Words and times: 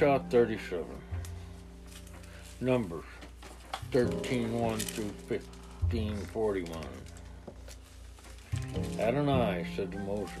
Parashah 0.00 0.30
37. 0.30 0.86
Numbers 2.62 3.04
13 3.92 4.58
1 4.58 4.78
through 4.78 5.10
15 5.28 6.16
41. 6.16 6.82
Adonai 8.98 9.66
said 9.76 9.92
to 9.92 9.98
Moses, 9.98 10.32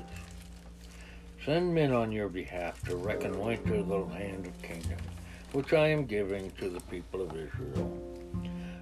Send 1.44 1.74
men 1.74 1.92
on 1.92 2.10
your 2.10 2.30
behalf 2.30 2.82
to 2.88 2.96
reconnoiter 2.96 3.82
the 3.82 3.96
land 3.96 4.46
of 4.46 4.62
Canaan, 4.62 4.96
which 5.52 5.74
I 5.74 5.88
am 5.88 6.06
giving 6.06 6.50
to 6.52 6.70
the 6.70 6.80
people 6.82 7.20
of 7.20 7.36
Israel. 7.36 8.00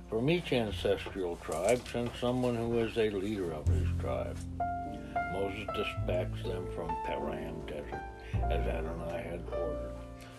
From 0.09 0.31
each 0.31 0.53
ancestral 0.53 1.35
tribe, 1.43 1.83
send 1.91 2.11
someone 2.21 2.55
who 2.55 2.79
is 2.79 2.97
a 2.97 3.11
leader 3.11 3.53
of 3.53 3.67
his 3.67 3.89
tribe. 3.99 4.39
Moses 5.33 5.67
dispatched 5.75 6.45
them 6.45 6.69
from 6.77 6.97
Paran 7.05 7.67
desert, 7.67 8.01
as 8.49 8.65
Adonai 8.65 9.23
had 9.29 9.43
ordered. 9.53 9.98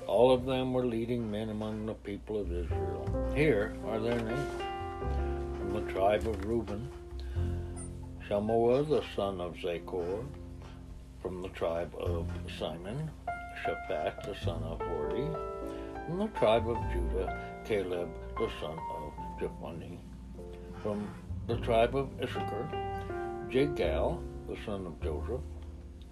All 0.09 0.31
of 0.31 0.45
them 0.45 0.73
were 0.73 0.87
leading 0.87 1.29
men 1.29 1.49
among 1.49 1.85
the 1.85 1.93
people 1.93 2.41
of 2.41 2.51
Israel. 2.51 3.31
Here 3.35 3.75
are 3.85 3.99
their 3.99 4.19
names. 4.19 4.61
From 5.55 5.71
the 5.71 5.93
tribe 5.93 6.27
of 6.27 6.43
Reuben, 6.45 6.89
Shammua 8.27 8.89
the 8.89 9.03
son 9.15 9.39
of 9.39 9.53
Zachor. 9.57 10.25
From 11.21 11.43
the 11.43 11.49
tribe 11.49 11.93
of 11.99 12.27
Simon, 12.57 13.11
Shaphat 13.63 14.23
the 14.23 14.35
son 14.43 14.63
of 14.63 14.81
Hori. 14.81 15.27
From 16.07 16.17
the 16.17 16.27
tribe 16.39 16.67
of 16.67 16.77
Judah, 16.91 17.39
Caleb 17.65 18.09
the 18.39 18.49
son 18.59 18.79
of 18.97 19.13
Jephunneh. 19.39 19.99
From 20.81 21.07
the 21.45 21.57
tribe 21.57 21.95
of 21.95 22.09
Issachar, 22.19 22.67
Jegal 23.51 24.23
the 24.47 24.57
son 24.65 24.87
of 24.87 24.99
Joseph. 25.03 25.41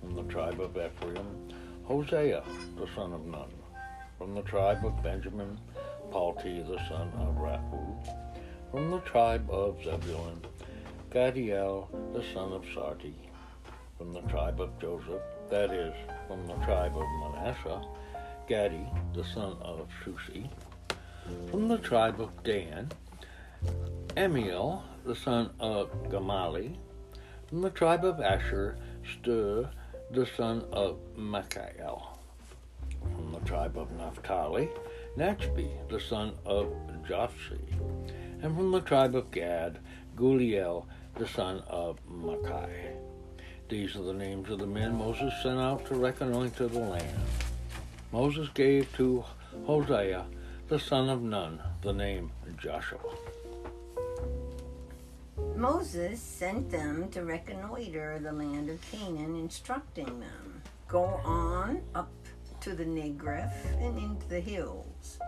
From 0.02 0.14
the 0.14 0.32
tribe 0.32 0.62
of 0.62 0.78
Ephraim, 0.78 1.50
Hosea 1.86 2.44
the 2.78 2.88
son 2.96 3.14
of 3.14 3.26
Nun. 3.26 3.57
From 4.18 4.34
the 4.34 4.42
tribe 4.42 4.84
of 4.84 5.04
Benjamin, 5.04 5.60
Palti 6.12 6.64
the 6.64 6.78
son 6.90 7.12
of 7.20 7.36
Raphu. 7.36 7.96
From 8.72 8.90
the 8.90 9.00
tribe 9.02 9.48
of 9.52 9.78
Zebulun, 9.84 10.42
Gadiel 11.12 11.88
the 12.14 12.24
son 12.34 12.52
of 12.52 12.64
Sarti. 12.64 13.14
From 13.98 14.14
the 14.14 14.22
tribe 14.22 14.60
of 14.60 14.78
Joseph, 14.80 15.22
that 15.52 15.72
is, 15.72 15.94
from 16.28 16.48
the 16.48 16.56
tribe 16.66 16.98
of 16.98 17.06
Manasseh, 17.22 17.82
Gadi 18.50 18.88
the 19.14 19.24
son 19.24 19.56
of 19.62 19.88
Susi. 20.04 20.50
From 21.52 21.68
the 21.68 21.78
tribe 21.78 22.20
of 22.20 22.44
Dan, 22.44 22.92
Amiel 24.16 24.84
the 25.06 25.16
son 25.16 25.52
of 25.60 25.92
Gamali. 26.10 26.76
From 27.50 27.62
the 27.62 27.70
tribe 27.70 28.04
of 28.04 28.20
Asher, 28.20 28.78
Stur 29.06 29.70
the 30.12 30.26
son 30.36 30.66
of 30.72 30.98
Michael. 31.16 32.17
From 33.16 33.32
the 33.32 33.40
tribe 33.48 33.78
of 33.78 33.92
Naphtali, 33.92 34.70
Nachbi 35.18 35.70
the 35.90 36.00
son 36.00 36.34
of 36.46 36.74
Jophsi. 37.08 37.60
And 38.42 38.56
from 38.56 38.72
the 38.72 38.82
tribe 38.82 39.16
of 39.16 39.32
Gad, 39.32 39.80
Guliel 40.16 40.86
the 41.16 41.28
son 41.28 41.64
of 41.68 42.00
Makai. 42.10 42.96
These 43.70 43.96
are 43.96 44.04
the 44.04 44.14
names 44.14 44.50
of 44.50 44.60
the 44.60 44.68
men 44.68 44.98
Moses 44.98 45.34
sent 45.42 45.60
out 45.60 45.86
to 45.88 45.96
reconnoiter 45.96 46.68
the 46.68 46.80
land. 46.80 47.28
Moses 48.12 48.50
gave 48.54 48.92
to 48.96 49.24
Hosea 49.66 50.26
the 50.68 50.80
son 50.80 51.10
of 51.10 51.22
Nun 51.22 51.62
the 51.82 51.94
name 51.94 52.32
Joshua. 52.58 53.00
Moses 55.56 56.22
sent 56.22 56.70
them 56.70 57.10
to 57.10 57.24
reconnoiter 57.24 58.20
the 58.20 58.32
land 58.32 58.70
of 58.70 58.80
Canaan, 58.92 59.36
instructing 59.36 60.20
them 60.20 60.62
Go 60.88 61.04
on 61.26 61.82
up 61.94 62.08
to 62.68 62.76
the 62.76 62.84
Negev 62.84 63.50
and 63.80 63.98
into 63.98 64.28
the 64.28 64.42
hills, 64.42 65.20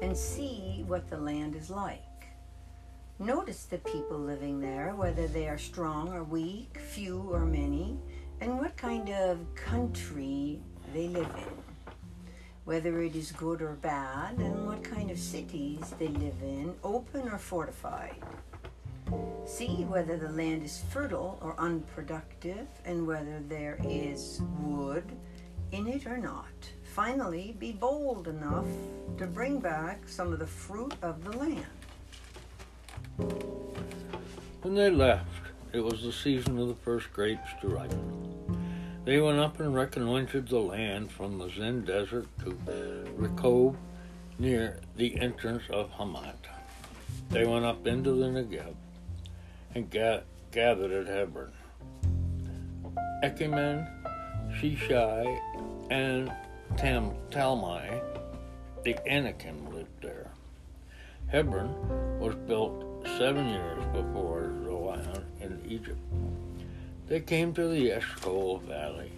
and 0.00 0.16
see 0.16 0.82
what 0.86 1.10
the 1.10 1.16
land 1.18 1.54
is 1.54 1.68
like. 1.68 2.00
Notice 3.18 3.64
the 3.64 3.76
people 3.78 4.18
living 4.18 4.60
there, 4.60 4.94
whether 4.94 5.26
they 5.28 5.46
are 5.46 5.58
strong 5.58 6.08
or 6.08 6.24
weak, 6.24 6.78
few 6.78 7.20
or 7.30 7.44
many, 7.44 7.98
and 8.40 8.58
what 8.58 8.78
kind 8.78 9.10
of 9.10 9.38
country 9.54 10.58
they 10.94 11.08
live 11.08 11.28
in. 11.36 11.92
Whether 12.64 13.02
it 13.02 13.14
is 13.14 13.30
good 13.30 13.60
or 13.60 13.74
bad, 13.74 14.38
and 14.38 14.66
what 14.66 14.82
kind 14.82 15.10
of 15.10 15.18
cities 15.18 15.92
they 15.98 16.08
live 16.08 16.40
in, 16.42 16.74
open 16.82 17.28
or 17.28 17.36
fortified. 17.36 18.22
See 19.44 19.84
whether 19.84 20.16
the 20.16 20.30
land 20.30 20.62
is 20.62 20.82
fertile 20.90 21.38
or 21.42 21.60
unproductive, 21.60 22.68
and 22.86 23.06
whether 23.06 23.40
there 23.48 23.78
is 23.84 24.40
wood 24.62 25.04
in 25.72 25.88
it 25.88 26.06
or 26.06 26.16
not. 26.16 26.46
Finally, 26.96 27.54
be 27.58 27.72
bold 27.72 28.26
enough 28.26 28.64
to 29.18 29.26
bring 29.26 29.60
back 29.60 30.08
some 30.08 30.32
of 30.32 30.38
the 30.38 30.46
fruit 30.46 30.94
of 31.02 31.22
the 31.24 31.36
land. 31.36 31.66
When 34.62 34.74
they 34.74 34.88
left, 34.88 35.28
it 35.74 35.80
was 35.80 36.02
the 36.02 36.10
season 36.10 36.58
of 36.58 36.68
the 36.68 36.74
first 36.74 37.12
grapes 37.12 37.50
to 37.60 37.68
ripen. 37.68 38.64
They 39.04 39.20
went 39.20 39.38
up 39.38 39.60
and 39.60 39.74
reconnoitered 39.74 40.48
the 40.48 40.58
land 40.58 41.10
from 41.10 41.36
the 41.36 41.50
Zin 41.50 41.84
desert 41.84 42.28
to 42.38 42.52
Rehob 43.18 43.76
near 44.38 44.80
the 44.96 45.20
entrance 45.20 45.64
of 45.68 45.90
Hamat. 45.90 46.46
They 47.28 47.44
went 47.44 47.66
up 47.66 47.86
into 47.86 48.12
the 48.12 48.28
Negev 48.28 48.74
and 49.74 49.90
ga- 49.90 50.22
gathered 50.50 50.92
at 50.92 51.14
Hebron. 51.14 51.52
Echiman, 53.22 53.86
Shishai, 54.58 55.38
and 55.90 56.32
Tam- 56.76 57.14
Talmai, 57.30 58.02
the 58.84 58.96
Anakim 59.10 59.72
lived 59.74 60.02
there. 60.02 60.30
Hebron 61.28 62.18
was 62.18 62.34
built 62.46 63.06
seven 63.18 63.48
years 63.48 63.84
before 63.92 64.52
Zoan 64.64 65.24
in 65.40 65.60
Egypt. 65.66 65.98
They 67.08 67.20
came 67.20 67.54
to 67.54 67.68
the 67.68 67.92
Eshcol 67.92 68.58
Valley, 68.58 69.12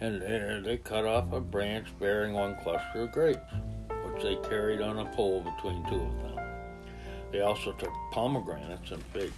and 0.00 0.22
there 0.22 0.60
they 0.60 0.76
cut 0.76 1.04
off 1.04 1.32
a 1.32 1.40
branch 1.40 1.88
bearing 1.98 2.34
one 2.34 2.56
cluster 2.62 3.02
of 3.02 3.12
grapes, 3.12 3.52
which 4.04 4.22
they 4.22 4.36
carried 4.48 4.80
on 4.80 4.98
a 4.98 5.06
pole 5.16 5.40
between 5.40 5.84
two 5.88 6.00
of 6.00 6.22
them. 6.22 6.44
They 7.32 7.40
also 7.40 7.72
took 7.72 7.92
pomegranates 8.12 8.90
and 8.90 9.02
figs. 9.12 9.34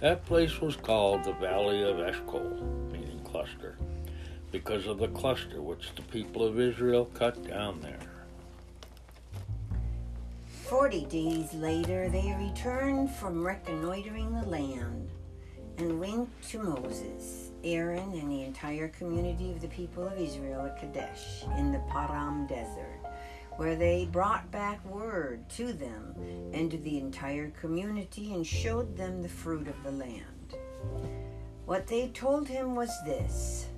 That 0.00 0.24
place 0.26 0.60
was 0.60 0.76
called 0.76 1.24
the 1.24 1.32
Valley 1.32 1.82
of 1.82 1.98
Eshcol, 1.98 2.88
meaning 2.92 3.20
cluster, 3.24 3.76
because 4.50 4.86
of 4.86 4.98
the 4.98 5.08
cluster 5.08 5.60
which 5.60 5.94
the 5.94 6.02
people 6.02 6.44
of 6.44 6.58
Israel 6.58 7.06
cut 7.14 7.46
down 7.46 7.80
there. 7.80 7.98
Forty 10.64 11.06
days 11.06 11.54
later, 11.54 12.08
they 12.08 12.34
returned 12.38 13.10
from 13.10 13.46
reconnoitering 13.46 14.34
the 14.34 14.46
land 14.46 15.08
and 15.78 15.98
went 16.00 16.28
to 16.50 16.58
Moses, 16.58 17.50
Aaron, 17.64 18.12
and 18.12 18.30
the 18.30 18.42
entire 18.42 18.88
community 18.88 19.50
of 19.50 19.60
the 19.60 19.68
people 19.68 20.06
of 20.06 20.18
Israel 20.18 20.66
at 20.66 20.78
Kadesh 20.78 21.44
in 21.56 21.72
the 21.72 21.80
Paran 21.88 22.46
desert, 22.46 23.00
where 23.56 23.76
they 23.76 24.08
brought 24.10 24.50
back 24.50 24.84
word 24.84 25.48
to 25.50 25.72
them 25.72 26.14
and 26.52 26.70
to 26.70 26.78
the 26.78 26.98
entire 26.98 27.50
community 27.50 28.34
and 28.34 28.46
showed 28.46 28.96
them 28.96 29.22
the 29.22 29.28
fruit 29.28 29.68
of 29.68 29.82
the 29.84 29.92
land. 29.92 30.54
What 31.64 31.86
they 31.86 32.08
told 32.08 32.48
him 32.48 32.74
was 32.74 32.90
this 33.04 33.68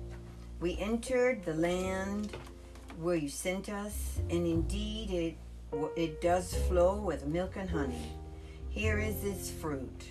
We 0.61 0.77
entered 0.77 1.43
the 1.43 1.55
land 1.55 2.37
where 2.99 3.15
you 3.15 3.29
sent 3.29 3.67
us, 3.67 4.19
and 4.29 4.45
indeed 4.45 5.09
it 5.09 5.37
it 5.97 6.21
does 6.21 6.53
flow 6.67 6.97
with 6.97 7.25
milk 7.25 7.53
and 7.55 7.67
honey. 7.67 8.11
Here 8.69 8.99
is 8.99 9.23
its 9.23 9.49
fruit. 9.49 10.03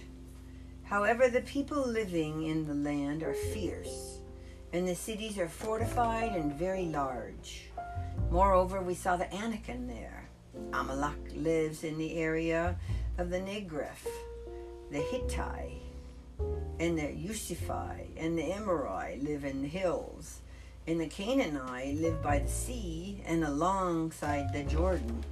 However, 0.82 1.28
the 1.28 1.42
people 1.42 1.86
living 1.86 2.46
in 2.46 2.66
the 2.66 2.74
land 2.74 3.22
are 3.22 3.34
fierce, 3.34 4.18
and 4.72 4.88
the 4.88 4.94
cities 4.96 5.38
are 5.38 5.48
fortified 5.48 6.32
and 6.32 6.52
very 6.52 6.86
large. 6.86 7.70
Moreover, 8.30 8.82
we 8.82 8.94
saw 8.94 9.16
the 9.16 9.32
Anakim 9.32 9.86
there. 9.86 10.28
Amalek 10.72 11.32
lives 11.36 11.84
in 11.84 11.96
the 11.96 12.16
area 12.16 12.76
of 13.18 13.30
the 13.30 13.38
Negev, 13.38 14.04
the 14.90 14.98
Hittite, 14.98 15.79
and 16.80 16.98
the 16.98 17.02
Yusufai 17.02 18.06
and 18.16 18.38
the 18.38 18.42
Emoroi 18.42 19.22
live 19.22 19.44
in 19.44 19.60
the 19.60 19.68
hills, 19.68 20.40
and 20.86 20.98
the 20.98 21.06
Canaanite 21.06 21.98
live 21.98 22.22
by 22.22 22.38
the 22.38 22.48
sea 22.48 23.22
and 23.26 23.44
alongside 23.44 24.50
the 24.54 24.62
Jordan. 24.62 25.22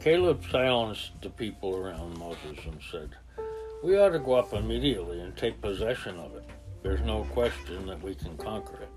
Caleb 0.00 0.42
silenced 0.50 1.12
the 1.20 1.28
people 1.28 1.76
around 1.76 2.18
Moses 2.18 2.58
and 2.64 2.80
said, 2.90 3.10
We 3.84 3.98
ought 3.98 4.08
to 4.08 4.18
go 4.18 4.32
up 4.32 4.54
immediately 4.54 5.20
and 5.20 5.36
take 5.36 5.60
possession 5.60 6.18
of 6.18 6.34
it. 6.36 6.46
There's 6.82 7.02
no 7.02 7.24
question 7.24 7.86
that 7.86 8.02
we 8.02 8.14
can 8.14 8.38
conquer 8.38 8.84
it. 8.84 8.88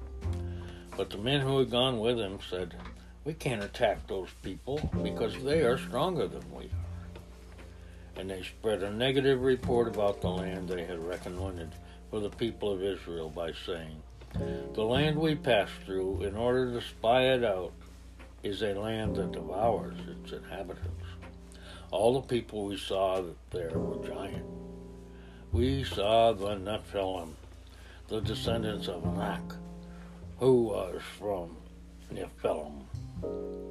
But 0.95 1.09
the 1.09 1.17
men 1.17 1.41
who 1.41 1.59
had 1.59 1.71
gone 1.71 1.99
with 1.99 2.17
him 2.17 2.39
said, 2.49 2.73
We 3.25 3.33
can't 3.33 3.65
attack 3.65 4.07
those 4.07 4.29
people 4.41 4.89
because 5.03 5.43
they 5.43 5.63
are 5.63 5.77
stronger 5.77 6.25
than 6.25 6.49
we 6.53 6.65
are. 6.67 6.82
And 8.15 8.29
they 8.29 8.43
spread 8.43 8.83
a 8.83 8.91
negative 8.91 9.41
report 9.41 9.87
about 9.87 10.21
the 10.21 10.29
land 10.29 10.69
they 10.69 10.85
had 10.85 11.03
reconnoitered 11.03 11.71
for 12.09 12.19
the 12.19 12.29
people 12.29 12.71
of 12.71 12.83
Israel 12.83 13.29
by 13.29 13.53
saying, 13.65 14.01
The 14.73 14.83
land 14.83 15.17
we 15.17 15.35
passed 15.35 15.73
through 15.85 16.23
in 16.23 16.35
order 16.35 16.71
to 16.73 16.81
spy 16.85 17.33
it 17.33 17.43
out 17.43 17.73
is 18.43 18.61
a 18.61 18.73
land 18.73 19.15
that 19.15 19.31
devours 19.31 19.97
its 20.07 20.33
inhabitants. 20.33 21.05
All 21.91 22.13
the 22.13 22.27
people 22.27 22.65
we 22.65 22.77
saw 22.77 23.23
there 23.51 23.77
were 23.77 24.05
giant. 24.07 24.45
We 25.51 25.83
saw 25.83 26.33
the 26.33 26.55
Nephilim, 26.55 27.33
the 28.07 28.19
descendants 28.21 28.87
of 28.87 29.05
Anak, 29.05 29.55
who 30.39 30.63
was 30.63 31.01
from 31.17 31.55
Nephilim. 32.11 32.81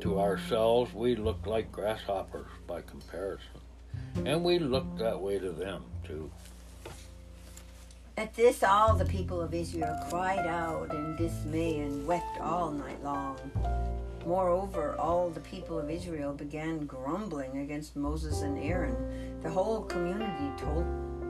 To 0.01 0.21
ourselves, 0.21 0.95
we 0.95 1.17
looked 1.17 1.47
like 1.47 1.71
grasshoppers 1.73 2.47
by 2.67 2.81
comparison, 2.83 3.61
and 4.25 4.45
we 4.45 4.59
looked 4.59 4.99
that 4.99 5.21
way 5.21 5.39
to 5.39 5.51
them, 5.51 5.85
too. 6.05 6.31
At 8.17 8.35
this, 8.35 8.63
all 8.63 8.95
the 8.95 9.07
people 9.07 9.41
of 9.41 9.55
Israel 9.55 9.99
cried 10.11 10.47
out 10.47 10.95
in 10.95 11.17
dismay 11.17 11.81
and 11.81 12.07
wept 12.07 12.41
all 12.41 12.71
night 12.71 13.03
long. 13.03 13.39
Moreover, 14.27 14.95
all 14.99 15.31
the 15.31 15.41
people 15.41 15.79
of 15.79 15.91
Israel 15.91 16.33
began 16.35 16.87
grumbling 16.87 17.59
against 17.59 17.97
Moses 17.97 18.43
and 18.43 18.59
Aaron. 18.59 19.41
The 19.43 19.51
whole 19.51 19.83
community 19.83 20.51
told 20.59 20.85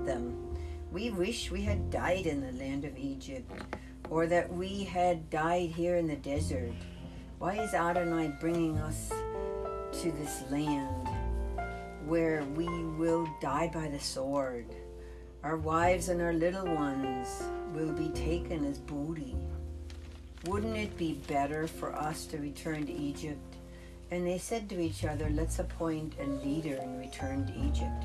them, 0.04 0.36
We 0.90 1.10
wish 1.10 1.50
we 1.50 1.62
had 1.62 1.90
died 1.90 2.26
in 2.26 2.40
the 2.40 2.52
land 2.52 2.84
of 2.84 2.98
Egypt, 2.98 3.50
or 4.10 4.26
that 4.26 4.52
we 4.52 4.84
had 4.84 5.30
died 5.30 5.70
here 5.70 5.96
in 5.96 6.08
the 6.08 6.16
desert. 6.16 6.72
Why 7.38 7.54
is 7.54 7.74
Adonai 7.74 8.34
bringing 8.40 8.76
us 8.78 9.10
to 10.02 10.12
this 10.12 10.42
land 10.50 11.08
where 12.06 12.44
we 12.54 12.66
will 12.66 13.28
die 13.40 13.70
by 13.72 13.88
the 13.88 14.00
sword? 14.00 14.66
Our 15.42 15.56
wives 15.56 16.08
and 16.08 16.20
our 16.20 16.32
little 16.32 16.66
ones 16.66 17.42
will 17.74 17.92
be 17.92 18.08
taken 18.10 18.64
as 18.64 18.78
booty. 18.78 19.36
Wouldn't 20.46 20.76
it 20.76 20.96
be 20.96 21.14
better 21.26 21.66
for 21.66 21.94
us 21.94 22.26
to 22.26 22.38
return 22.38 22.86
to 22.86 22.92
Egypt? 22.92 23.56
And 24.10 24.26
they 24.26 24.38
said 24.38 24.68
to 24.70 24.80
each 24.80 25.04
other, 25.04 25.30
Let's 25.30 25.58
appoint 25.58 26.14
a 26.20 26.26
leader 26.26 26.76
and 26.76 26.98
return 26.98 27.46
to 27.46 27.52
Egypt. 27.66 28.04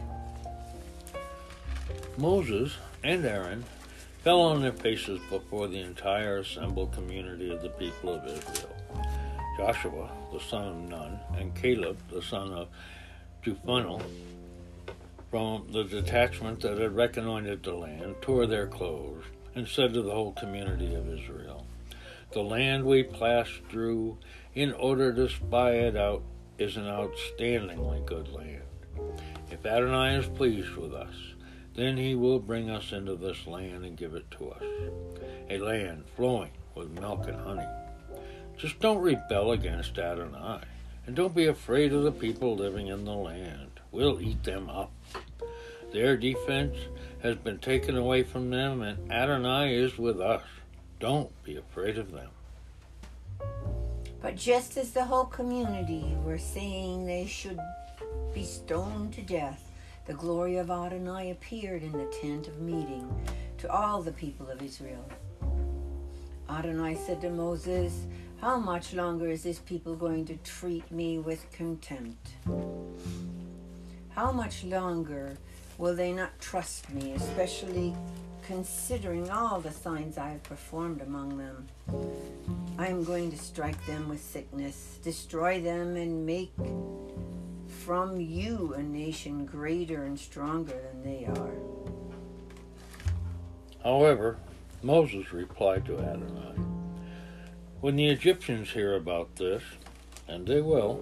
Moses 2.17 2.73
and 3.03 3.25
Aaron 3.25 3.63
fell 4.23 4.41
on 4.41 4.61
their 4.61 4.71
faces 4.71 5.19
before 5.29 5.67
the 5.67 5.79
entire 5.79 6.39
assembled 6.39 6.93
community 6.93 7.51
of 7.51 7.61
the 7.61 7.69
people 7.69 8.15
of 8.15 8.25
Israel. 8.25 8.75
Joshua, 9.57 10.09
the 10.31 10.39
son 10.39 10.67
of 10.67 10.89
Nun, 10.89 11.19
and 11.37 11.55
Caleb, 11.55 11.97
the 12.11 12.21
son 12.21 12.51
of 12.53 12.67
Jephunneh, 13.47 14.03
from 15.31 15.71
the 15.71 15.85
detachment 15.85 16.59
that 16.59 16.77
had 16.77 16.93
reconnoitered 16.93 17.63
the 17.63 17.73
land, 17.73 18.15
tore 18.21 18.45
their 18.45 18.67
clothes, 18.67 19.23
and 19.55 19.65
said 19.65 19.93
to 19.93 20.01
the 20.01 20.11
whole 20.11 20.33
community 20.33 20.93
of 20.93 21.07
Israel, 21.07 21.65
The 22.33 22.41
land 22.41 22.83
we 22.83 23.03
passed 23.03 23.61
through 23.69 24.17
in 24.53 24.73
order 24.73 25.13
to 25.13 25.29
spy 25.29 25.71
it 25.75 25.95
out 25.95 26.23
is 26.57 26.75
an 26.75 26.87
outstandingly 26.87 28.05
good 28.05 28.27
land. 28.33 28.63
If 29.49 29.65
Adonai 29.65 30.17
is 30.17 30.27
pleased 30.27 30.75
with 30.75 30.93
us, 30.93 31.15
then 31.73 31.95
he 31.95 32.15
will 32.15 32.39
bring 32.39 32.69
us 32.69 32.91
into 32.91 33.15
this 33.15 33.47
land 33.47 33.85
and 33.85 33.95
give 33.95 34.13
it 34.13 34.29
to 34.31 34.49
us, 34.51 34.63
a 35.49 35.57
land 35.59 36.03
flowing 36.17 36.51
with 36.75 36.99
milk 36.99 37.29
and 37.29 37.39
honey. 37.39 37.67
Just 38.57 38.79
don't 38.79 38.97
rebel 39.01 39.53
against 39.53 39.97
Adonai, 39.97 40.63
and 41.07 41.15
don't 41.15 41.33
be 41.33 41.47
afraid 41.47 41.93
of 41.93 42.03
the 42.03 42.11
people 42.11 42.55
living 42.55 42.87
in 42.87 43.05
the 43.05 43.13
land. 43.13 43.71
We'll 43.91 44.21
eat 44.21 44.43
them 44.43 44.69
up. 44.69 44.91
Their 45.93 46.17
defense 46.17 46.75
has 47.23 47.37
been 47.37 47.59
taken 47.59 47.95
away 47.97 48.23
from 48.23 48.49
them, 48.49 48.81
and 48.81 49.09
Adonai 49.11 49.73
is 49.73 49.97
with 49.97 50.19
us. 50.19 50.43
Don't 50.99 51.31
be 51.43 51.55
afraid 51.55 51.97
of 51.97 52.11
them. 52.11 52.29
But 54.21 54.35
just 54.35 54.75
as 54.75 54.91
the 54.91 55.05
whole 55.05 55.25
community 55.25 56.13
were 56.25 56.37
saying 56.37 57.05
they 57.05 57.25
should 57.25 57.59
be 58.33 58.43
stoned 58.43 59.13
to 59.13 59.21
death, 59.21 59.71
the 60.07 60.13
glory 60.13 60.57
of 60.57 60.69
Adonai 60.69 61.31
appeared 61.31 61.83
in 61.83 61.93
the 61.93 62.13
tent 62.21 62.47
of 62.47 62.59
meeting 62.59 63.09
to 63.59 63.71
all 63.71 64.01
the 64.01 64.11
people 64.11 64.49
of 64.49 64.61
Israel. 64.61 65.05
Adonai 66.49 66.95
said 66.95 67.21
to 67.21 67.29
Moses, 67.29 68.05
How 68.41 68.57
much 68.57 68.93
longer 68.93 69.29
is 69.29 69.41
this 69.41 69.57
people 69.57 69.95
going 69.95 70.25
to 70.25 70.37
treat 70.37 70.91
me 70.91 71.17
with 71.17 71.51
contempt? 71.51 72.33
How 74.09 74.31
much 74.31 74.63
longer 74.63 75.37
will 75.79 75.95
they 75.95 76.11
not 76.11 76.39
trust 76.39 76.87
me, 76.91 77.13
especially 77.13 77.95
considering 78.43 79.31
all 79.31 79.59
the 79.59 79.71
signs 79.71 80.19
I 80.19 80.29
have 80.29 80.43
performed 80.43 81.01
among 81.01 81.37
them? 81.37 81.67
I 82.77 82.87
am 82.87 83.03
going 83.03 83.31
to 83.31 83.37
strike 83.37 83.83
them 83.87 84.07
with 84.07 84.21
sickness, 84.21 84.99
destroy 85.03 85.59
them, 85.59 85.95
and 85.95 86.23
make 86.23 86.53
from 87.67 88.21
you 88.21 88.75
a 88.77 88.83
nation 88.83 89.47
greater 89.47 90.03
and 90.03 90.17
stronger 90.17 90.79
than 90.91 91.03
they 91.03 91.25
are. 91.25 91.55
However, 93.83 94.37
Moses 94.83 95.33
replied 95.33 95.85
to 95.85 95.97
Adonai, 95.99 96.76
When 97.79 97.95
the 97.95 98.07
Egyptians 98.07 98.71
hear 98.71 98.95
about 98.95 99.35
this, 99.35 99.61
and 100.27 100.47
they 100.47 100.61
will, 100.61 100.99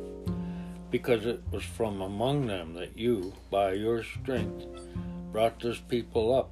because 0.92 1.26
it 1.26 1.42
was 1.50 1.64
from 1.64 2.02
among 2.02 2.48
them 2.48 2.74
that 2.74 2.98
you, 2.98 3.32
by 3.50 3.72
your 3.72 4.04
strength, 4.04 4.66
brought 5.32 5.62
this 5.62 5.80
people 5.80 6.36
up, 6.36 6.52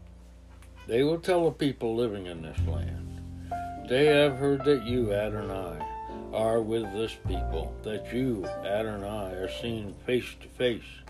they 0.87 1.03
will 1.03 1.19
tell 1.19 1.43
the 1.43 1.51
people 1.51 1.97
living 1.97 2.27
in 2.27 2.41
this 2.41 2.57
land, 2.65 3.21
They 3.89 4.05
have 4.05 4.37
heard 4.37 4.63
that 4.63 4.85
you, 4.85 5.13
Adonai, 5.13 5.85
are 6.31 6.61
with 6.61 6.83
this 6.93 7.17
people, 7.27 7.75
that 7.83 8.13
you, 8.13 8.45
Adonai, 8.45 9.35
are 9.35 9.51
seen 9.61 9.93
face 10.05 10.35
to 10.39 10.47
face, 10.47 11.01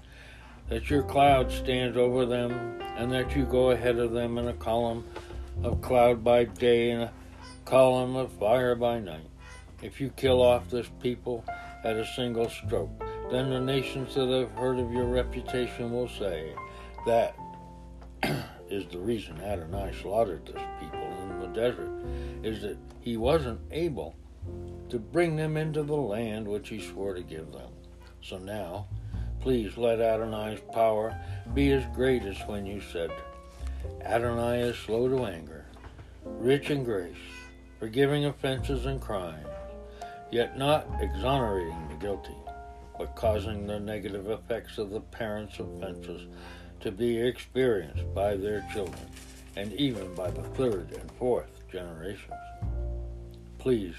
that 0.69 0.89
your 0.89 1.03
cloud 1.03 1.51
stands 1.51 1.97
over 1.97 2.25
them, 2.25 2.81
and 2.97 3.11
that 3.11 3.35
you 3.35 3.45
go 3.45 3.69
ahead 3.69 3.99
of 3.99 4.11
them 4.11 4.39
in 4.39 4.47
a 4.47 4.53
column 4.53 5.05
of 5.61 5.81
cloud 5.81 6.23
by 6.23 6.45
day 6.45 6.89
and 6.89 7.03
a 7.03 7.11
column 7.65 8.15
of 8.15 8.31
fire 8.33 8.75
by 8.75 8.99
night. 8.99 9.29
If 9.81 9.99
you 9.99 10.09
kill 10.09 10.41
off 10.41 10.69
this 10.69 10.89
people 11.01 11.43
at 11.83 11.95
a 11.95 12.05
single 12.15 12.49
stroke, 12.49 12.91
then 13.31 13.49
the 13.49 13.59
nations 13.59 14.15
that 14.15 14.27
have 14.27 14.51
heard 14.51 14.79
of 14.79 14.91
your 14.91 15.05
reputation 15.05 15.91
will 15.91 16.09
say, 16.09 16.53
That 17.05 17.35
is 18.69 18.85
the 18.91 18.99
reason 18.99 19.41
Adonai 19.41 19.93
slaughtered 20.01 20.45
this 20.45 20.61
people 20.79 21.01
in 21.23 21.39
the 21.39 21.47
desert, 21.47 21.91
is 22.43 22.61
that 22.61 22.77
he 23.01 23.17
wasn't 23.17 23.59
able 23.71 24.15
to 24.89 24.99
bring 24.99 25.35
them 25.35 25.57
into 25.57 25.83
the 25.83 25.95
land 25.95 26.47
which 26.47 26.69
he 26.69 26.79
swore 26.79 27.13
to 27.13 27.23
give 27.23 27.51
them. 27.51 27.71
So 28.21 28.37
now, 28.37 28.87
please 29.41 29.75
let 29.77 29.99
Adonai's 29.99 30.61
power 30.71 31.17
be 31.53 31.71
as 31.71 31.83
great 31.93 32.23
as 32.23 32.37
when 32.47 32.65
you 32.65 32.81
said, 32.81 33.11
Adonai 34.01 34.61
is 34.61 34.77
slow 34.77 35.09
to 35.09 35.25
anger, 35.25 35.65
rich 36.23 36.69
in 36.69 36.83
grace, 36.83 37.15
forgiving 37.83 38.23
offenses 38.23 38.85
and 38.85 39.01
crimes, 39.01 39.45
yet 40.31 40.57
not 40.57 40.87
exonerating 41.01 41.85
the 41.89 41.95
guilty, 41.95 42.37
but 42.97 43.13
causing 43.13 43.67
the 43.67 43.77
negative 43.77 44.29
effects 44.29 44.77
of 44.77 44.89
the 44.89 45.01
parents' 45.01 45.59
offenses 45.59 46.29
to 46.79 46.93
be 46.93 47.19
experienced 47.19 48.05
by 48.13 48.37
their 48.37 48.65
children, 48.71 49.05
and 49.57 49.73
even 49.73 50.15
by 50.15 50.31
the 50.31 50.43
third 50.55 50.93
and 50.93 51.11
fourth 51.19 51.61
generations. 51.69 52.31
Please 53.57 53.95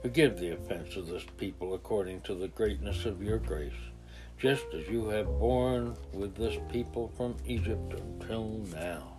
forgive 0.00 0.38
the 0.38 0.54
offense 0.54 0.96
of 0.96 1.06
this 1.06 1.26
people 1.36 1.74
according 1.74 2.22
to 2.22 2.34
the 2.34 2.48
greatness 2.48 3.04
of 3.04 3.22
your 3.22 3.36
grace, 3.36 3.82
just 4.38 4.64
as 4.72 4.88
you 4.88 5.08
have 5.08 5.26
borne 5.26 5.94
with 6.14 6.34
this 6.36 6.56
people 6.72 7.12
from 7.18 7.36
Egypt 7.44 8.00
until 8.00 8.64
now. 8.72 9.12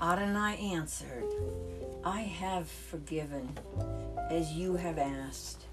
Adonai 0.00 0.56
answered, 0.72 1.26
I 2.08 2.22
have 2.22 2.66
forgiven, 2.66 3.50
as 4.30 4.52
you 4.52 4.76
have 4.76 4.96
asked. 4.96 5.66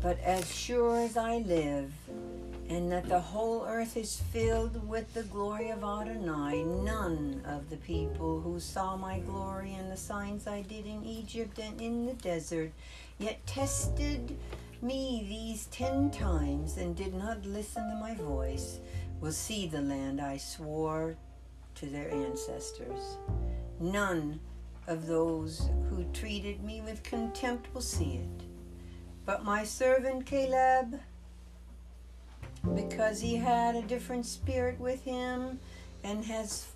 But 0.00 0.16
as 0.20 0.48
sure 0.54 0.96
as 1.00 1.16
I 1.16 1.38
live, 1.38 1.92
and 2.68 2.92
that 2.92 3.08
the 3.08 3.18
whole 3.18 3.64
earth 3.66 3.96
is 3.96 4.22
filled 4.32 4.88
with 4.88 5.12
the 5.12 5.24
glory 5.24 5.70
of 5.70 5.82
Adonai, 5.82 6.62
none 6.62 7.42
of 7.44 7.68
the 7.68 7.78
people 7.78 8.40
who 8.40 8.60
saw 8.60 8.96
my 8.96 9.18
glory 9.18 9.74
and 9.74 9.90
the 9.90 9.96
signs 9.96 10.46
I 10.46 10.62
did 10.62 10.86
in 10.86 11.04
Egypt 11.04 11.58
and 11.58 11.80
in 11.80 12.06
the 12.06 12.14
desert, 12.14 12.70
yet 13.18 13.44
tested 13.44 14.38
me 14.80 15.26
these 15.28 15.66
ten 15.72 16.12
times 16.12 16.76
and 16.76 16.94
did 16.94 17.12
not 17.12 17.44
listen 17.44 17.90
to 17.90 17.96
my 17.96 18.14
voice, 18.14 18.78
will 19.20 19.32
see 19.32 19.66
the 19.66 19.80
land 19.80 20.20
I 20.20 20.36
swore 20.36 21.16
to 21.74 21.86
their 21.86 22.08
ancestors. 22.12 23.16
None 23.80 24.38
of 24.86 25.06
those 25.06 25.68
who 25.88 26.04
treated 26.12 26.62
me 26.62 26.80
with 26.80 27.02
contempt 27.02 27.72
will 27.74 27.80
see 27.80 28.14
it. 28.14 28.46
But 29.24 29.44
my 29.44 29.64
servant 29.64 30.26
Caleb, 30.26 31.00
because 32.74 33.20
he 33.20 33.36
had 33.36 33.74
a 33.74 33.82
different 33.82 34.26
spirit 34.26 34.78
with 34.78 35.02
him 35.02 35.58
and 36.04 36.24
has 36.24 36.66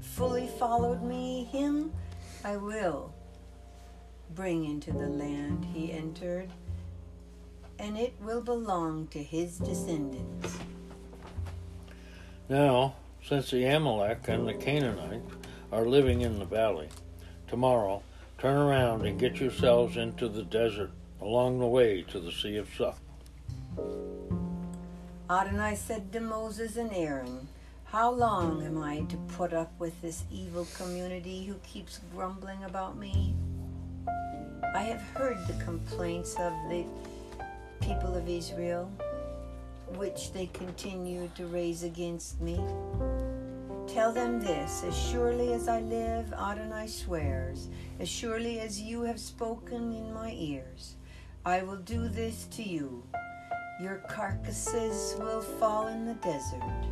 fully 0.00 0.48
followed 0.58 1.02
me, 1.02 1.44
him 1.52 1.92
I 2.44 2.56
will 2.56 3.14
bring 4.34 4.64
into 4.64 4.92
the 4.92 5.08
land 5.08 5.64
he 5.64 5.92
entered, 5.92 6.50
and 7.78 7.98
it 7.98 8.14
will 8.20 8.40
belong 8.40 9.06
to 9.08 9.22
his 9.22 9.58
descendants. 9.58 10.58
Now, 12.48 12.94
since 13.22 13.50
the 13.50 13.64
Amalek 13.64 14.28
and 14.28 14.48
the 14.48 14.54
Canaanites 14.54 15.32
are 15.70 15.84
living 15.84 16.22
in 16.22 16.38
the 16.38 16.44
valley, 16.44 16.88
tomorrow 17.50 18.00
turn 18.38 18.56
around 18.56 19.04
and 19.04 19.18
get 19.18 19.40
yourselves 19.40 19.96
into 19.96 20.28
the 20.28 20.44
desert 20.44 20.90
along 21.20 21.58
the 21.58 21.66
way 21.66 22.00
to 22.02 22.20
the 22.20 22.30
Sea 22.30 22.56
of 22.56 22.68
Suff. 22.78 23.00
Adonai 25.28 25.74
said 25.74 26.12
to 26.12 26.20
Moses 26.20 26.76
and 26.76 26.92
Aaron, 26.92 27.48
How 27.86 28.10
long 28.12 28.64
am 28.64 28.80
I 28.82 29.00
to 29.00 29.16
put 29.36 29.52
up 29.52 29.72
with 29.80 30.00
this 30.00 30.24
evil 30.30 30.66
community 30.76 31.44
who 31.44 31.54
keeps 31.66 32.00
grumbling 32.14 32.62
about 32.64 32.96
me? 32.96 33.34
I 34.74 34.82
have 34.82 35.02
heard 35.14 35.38
the 35.48 35.64
complaints 35.64 36.36
of 36.38 36.52
the 36.68 36.84
people 37.80 38.14
of 38.14 38.28
Israel, 38.28 38.90
which 39.96 40.32
they 40.32 40.46
continue 40.46 41.28
to 41.34 41.46
raise 41.46 41.82
against 41.82 42.40
me. 42.40 42.60
Tell 43.94 44.12
them 44.12 44.38
this 44.38 44.84
as 44.84 44.96
surely 44.96 45.52
as 45.52 45.66
I 45.66 45.80
live, 45.80 46.32
Adonai 46.32 46.86
swears, 46.86 47.68
as 47.98 48.08
surely 48.08 48.60
as 48.60 48.80
you 48.80 49.02
have 49.02 49.18
spoken 49.18 49.92
in 49.92 50.14
my 50.14 50.30
ears, 50.30 50.94
I 51.44 51.64
will 51.64 51.78
do 51.78 52.06
this 52.06 52.46
to 52.52 52.62
you. 52.62 53.02
Your 53.80 53.96
carcasses 54.08 55.16
will 55.18 55.40
fall 55.40 55.88
in 55.88 56.06
the 56.06 56.14
desert, 56.14 56.84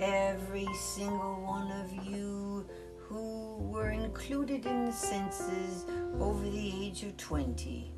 every 0.00 0.66
single 0.74 1.40
one 1.40 1.70
of 1.70 2.04
you 2.04 2.66
who 2.98 3.58
were 3.58 3.90
included 3.90 4.66
in 4.66 4.86
the 4.86 4.92
census 4.92 5.86
over 6.18 6.42
the 6.50 6.84
age 6.84 7.04
of 7.04 7.16
20. 7.16 7.92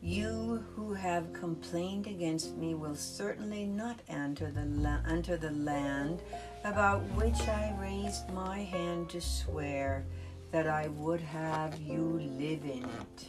You 0.00 0.64
who 0.76 0.92
have 0.92 1.32
complained 1.32 2.06
against 2.06 2.54
me 2.56 2.74
will 2.74 2.94
certainly 2.94 3.64
not 3.64 3.98
enter 4.08 4.50
the, 4.50 4.66
la- 4.66 5.00
enter 5.08 5.36
the 5.36 5.50
land 5.50 6.22
about 6.64 7.02
which 7.14 7.40
I 7.48 7.74
raised 7.80 8.28
my 8.30 8.58
hand 8.58 9.08
to 9.10 9.20
swear 9.20 10.04
that 10.50 10.66
I 10.66 10.88
would 10.88 11.20
have 11.20 11.80
you 11.80 12.20
live 12.38 12.64
in 12.64 12.84
it. 12.84 13.28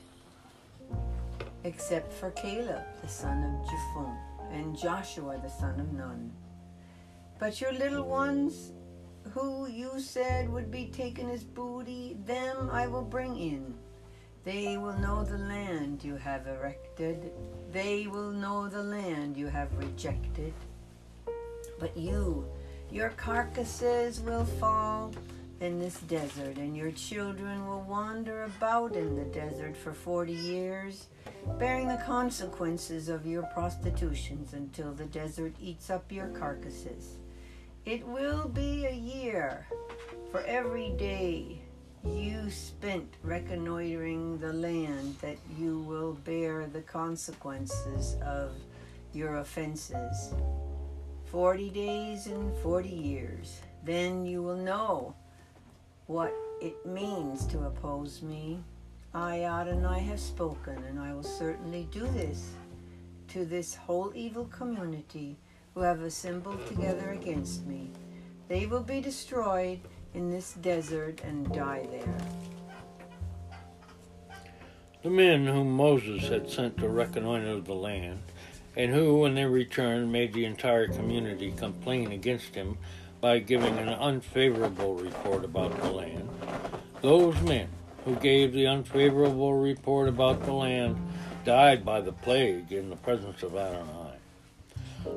Except 1.63 2.11
for 2.13 2.31
Caleb, 2.31 2.83
the 3.01 3.07
son 3.07 3.43
of 3.43 3.69
Jephthah, 3.69 4.17
and 4.51 4.77
Joshua, 4.77 5.39
the 5.41 5.49
son 5.49 5.79
of 5.79 5.91
Nun. 5.93 6.31
But 7.39 7.61
your 7.61 7.73
little 7.73 8.05
ones, 8.05 8.71
who 9.31 9.67
you 9.67 9.99
said 9.99 10.49
would 10.49 10.71
be 10.71 10.87
taken 10.87 11.29
as 11.29 11.43
booty, 11.43 12.17
them 12.25 12.69
I 12.71 12.87
will 12.87 13.03
bring 13.03 13.37
in. 13.37 13.75
They 14.43 14.77
will 14.77 14.97
know 14.97 15.23
the 15.23 15.37
land 15.37 16.03
you 16.03 16.15
have 16.15 16.47
erected. 16.47 17.31
They 17.71 18.07
will 18.07 18.31
know 18.31 18.67
the 18.67 18.81
land 18.81 19.37
you 19.37 19.47
have 19.47 19.77
rejected. 19.77 20.53
But 21.79 21.95
you, 21.95 22.45
your 22.91 23.09
carcasses 23.09 24.19
will 24.21 24.45
fall 24.45 25.13
in 25.61 25.77
this 25.77 25.99
desert, 26.01 26.57
and 26.57 26.75
your 26.75 26.91
children 26.91 27.67
will 27.67 27.81
wander 27.81 28.43
about 28.43 28.95
in 28.95 29.15
the 29.15 29.25
desert 29.25 29.75
for 29.75 29.93
forty 29.93 30.33
years, 30.33 31.07
bearing 31.57 31.87
the 31.87 32.01
consequences 32.05 33.09
of 33.09 33.25
your 33.25 33.43
prostitutions 33.53 34.53
until 34.53 34.93
the 34.93 35.05
desert 35.05 35.53
eats 35.61 35.89
up 35.89 36.11
your 36.11 36.27
carcasses. 36.29 37.17
It 37.85 38.05
will 38.07 38.47
be 38.47 38.85
a 38.85 38.93
year 38.93 39.65
for 40.31 40.41
every 40.41 40.91
day 40.91 41.59
you 42.05 42.49
spent 42.49 43.15
reconnoitering 43.23 44.37
the 44.37 44.53
land 44.53 45.15
that 45.21 45.37
you 45.57 45.79
will 45.79 46.13
bear 46.13 46.67
the 46.67 46.81
consequences 46.81 48.15
of 48.23 48.51
your 49.13 49.37
offenses. 49.37 50.33
Forty 51.31 51.69
days 51.69 52.25
and 52.25 52.57
forty 52.57 52.89
years. 52.89 53.61
Then 53.85 54.25
you 54.25 54.41
will 54.41 54.57
know 54.57 55.13
what 56.07 56.33
it 56.59 56.83
means 56.85 57.45
to 57.47 57.65
oppose 57.65 58.23
me. 58.23 58.63
I, 59.13 59.43
Adonai, 59.43 59.99
have 59.99 60.19
spoken, 60.19 60.83
and 60.89 60.99
I 60.99 61.13
will 61.13 61.23
certainly 61.23 61.87
do 61.91 62.07
this 62.07 62.49
to 63.27 63.45
this 63.45 63.75
whole 63.75 64.11
evil 64.15 64.45
community 64.45 65.37
who 65.75 65.81
have 65.81 66.01
assembled 66.01 66.65
together 66.67 67.11
against 67.11 67.65
me. 67.67 67.91
They 68.47 68.65
will 68.65 68.81
be 68.81 68.99
destroyed 68.99 69.81
in 70.15 70.31
this 70.31 70.53
desert 70.53 71.21
and 71.23 71.51
die 71.53 71.87
there. 71.91 72.17
The 75.03 75.11
men 75.11 75.45
whom 75.45 75.71
Moses 75.71 76.27
had 76.27 76.49
sent 76.49 76.77
to 76.77 76.89
reconnoiter 76.89 77.61
the 77.61 77.75
land, 77.75 78.19
and 78.75 78.93
who, 78.93 79.19
when 79.19 79.35
they 79.35 79.45
returned, 79.45 80.11
made 80.11 80.33
the 80.33 80.45
entire 80.45 80.87
community 80.87 81.51
complain 81.51 82.11
against 82.11 82.55
him 82.55 82.77
by 83.21 83.39
giving 83.39 83.77
an 83.77 83.89
unfavorable 83.89 84.95
report 84.95 85.43
about 85.43 85.75
the 85.81 85.91
land, 85.91 86.29
those 87.01 87.39
men 87.41 87.67
who 88.05 88.15
gave 88.15 88.53
the 88.53 88.67
unfavorable 88.67 89.53
report 89.53 90.07
about 90.07 90.43
the 90.45 90.53
land 90.53 90.97
died 91.43 91.83
by 91.83 92.01
the 92.01 92.11
plague 92.11 92.71
in 92.71 92.89
the 92.89 92.95
presence 92.95 93.43
of 93.43 93.55
Adonai. 93.55 94.15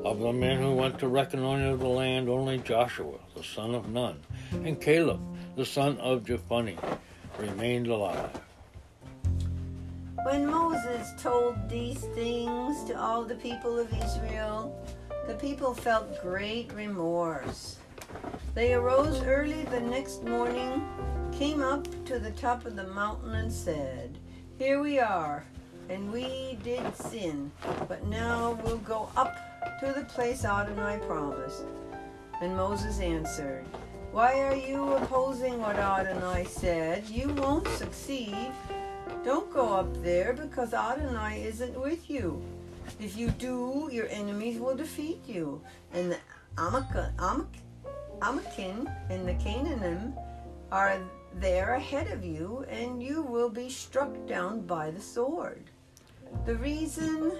Of 0.04 0.20
the 0.20 0.32
men 0.32 0.60
who 0.60 0.72
went 0.74 0.98
to 1.00 1.08
reconnoiter 1.08 1.76
the 1.76 1.88
land, 1.88 2.28
only 2.28 2.58
Joshua, 2.58 3.18
the 3.34 3.42
son 3.42 3.74
of 3.74 3.88
Nun, 3.88 4.20
and 4.52 4.80
Caleb, 4.80 5.20
the 5.56 5.66
son 5.66 5.98
of 5.98 6.24
Jephunneh, 6.24 6.78
remained 7.38 7.88
alive. 7.88 8.30
When 10.20 10.46
Moses 10.46 11.10
told 11.20 11.68
these 11.68 12.00
things 12.14 12.84
to 12.84 13.00
all 13.00 13.24
the 13.24 13.34
people 13.34 13.78
of 13.78 13.92
Israel, 13.92 14.78
the 15.26 15.34
people 15.34 15.74
felt 15.74 16.22
great 16.22 16.72
remorse. 16.74 17.78
They 18.54 18.74
arose 18.74 19.22
early 19.22 19.64
the 19.64 19.80
next 19.80 20.22
morning, 20.22 20.86
came 21.32 21.62
up 21.62 21.86
to 22.04 22.18
the 22.18 22.30
top 22.32 22.66
of 22.66 22.76
the 22.76 22.86
mountain, 22.88 23.34
and 23.34 23.50
said, 23.50 24.18
Here 24.58 24.80
we 24.80 25.00
are, 25.00 25.44
and 25.88 26.12
we 26.12 26.58
did 26.62 26.94
sin, 26.94 27.50
but 27.88 28.06
now 28.06 28.60
we'll 28.62 28.78
go 28.78 29.08
up 29.16 29.34
to 29.80 29.92
the 29.92 30.04
place 30.04 30.44
Adonai 30.44 31.00
promised. 31.06 31.64
And 32.40 32.54
Moses 32.54 33.00
answered, 33.00 33.64
Why 34.12 34.40
are 34.42 34.54
you 34.54 34.92
opposing 34.92 35.58
what 35.58 35.76
Adonai 35.76 36.44
said? 36.44 37.08
You 37.08 37.28
won't 37.28 37.66
succeed. 37.68 38.52
Don't 39.24 39.52
go 39.52 39.72
up 39.72 40.02
there 40.02 40.32
because 40.32 40.74
Adonai 40.74 41.44
isn't 41.44 41.80
with 41.80 42.10
you. 42.10 42.42
If 43.00 43.16
you 43.16 43.30
do, 43.30 43.88
your 43.92 44.08
enemies 44.08 44.58
will 44.58 44.74
defeat 44.74 45.20
you. 45.26 45.60
And 45.92 46.10
the 46.10 46.18
Amak- 46.56 47.14
Amak- 47.16 47.62
Amakim 48.18 48.92
and 49.10 49.26
the 49.26 49.34
Canaanim 49.34 50.12
are 50.72 50.98
there 51.34 51.74
ahead 51.74 52.08
of 52.08 52.24
you, 52.24 52.64
and 52.68 53.02
you 53.02 53.22
will 53.22 53.48
be 53.48 53.70
struck 53.70 54.12
down 54.26 54.62
by 54.62 54.90
the 54.90 55.00
sword. 55.00 55.70
The 56.44 56.56
reason 56.56 57.32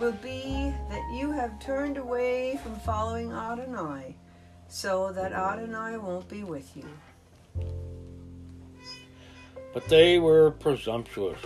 will 0.00 0.18
be 0.22 0.72
that 0.90 1.16
you 1.18 1.30
have 1.30 1.60
turned 1.60 1.98
away 1.98 2.58
from 2.62 2.74
following 2.80 3.32
Adonai, 3.32 4.16
so 4.68 5.12
that 5.12 5.32
Adonai 5.32 5.98
won't 5.98 6.28
be 6.28 6.42
with 6.42 6.76
you. 6.76 6.88
But 9.76 9.88
they 9.88 10.18
were 10.18 10.52
presumptuous 10.52 11.38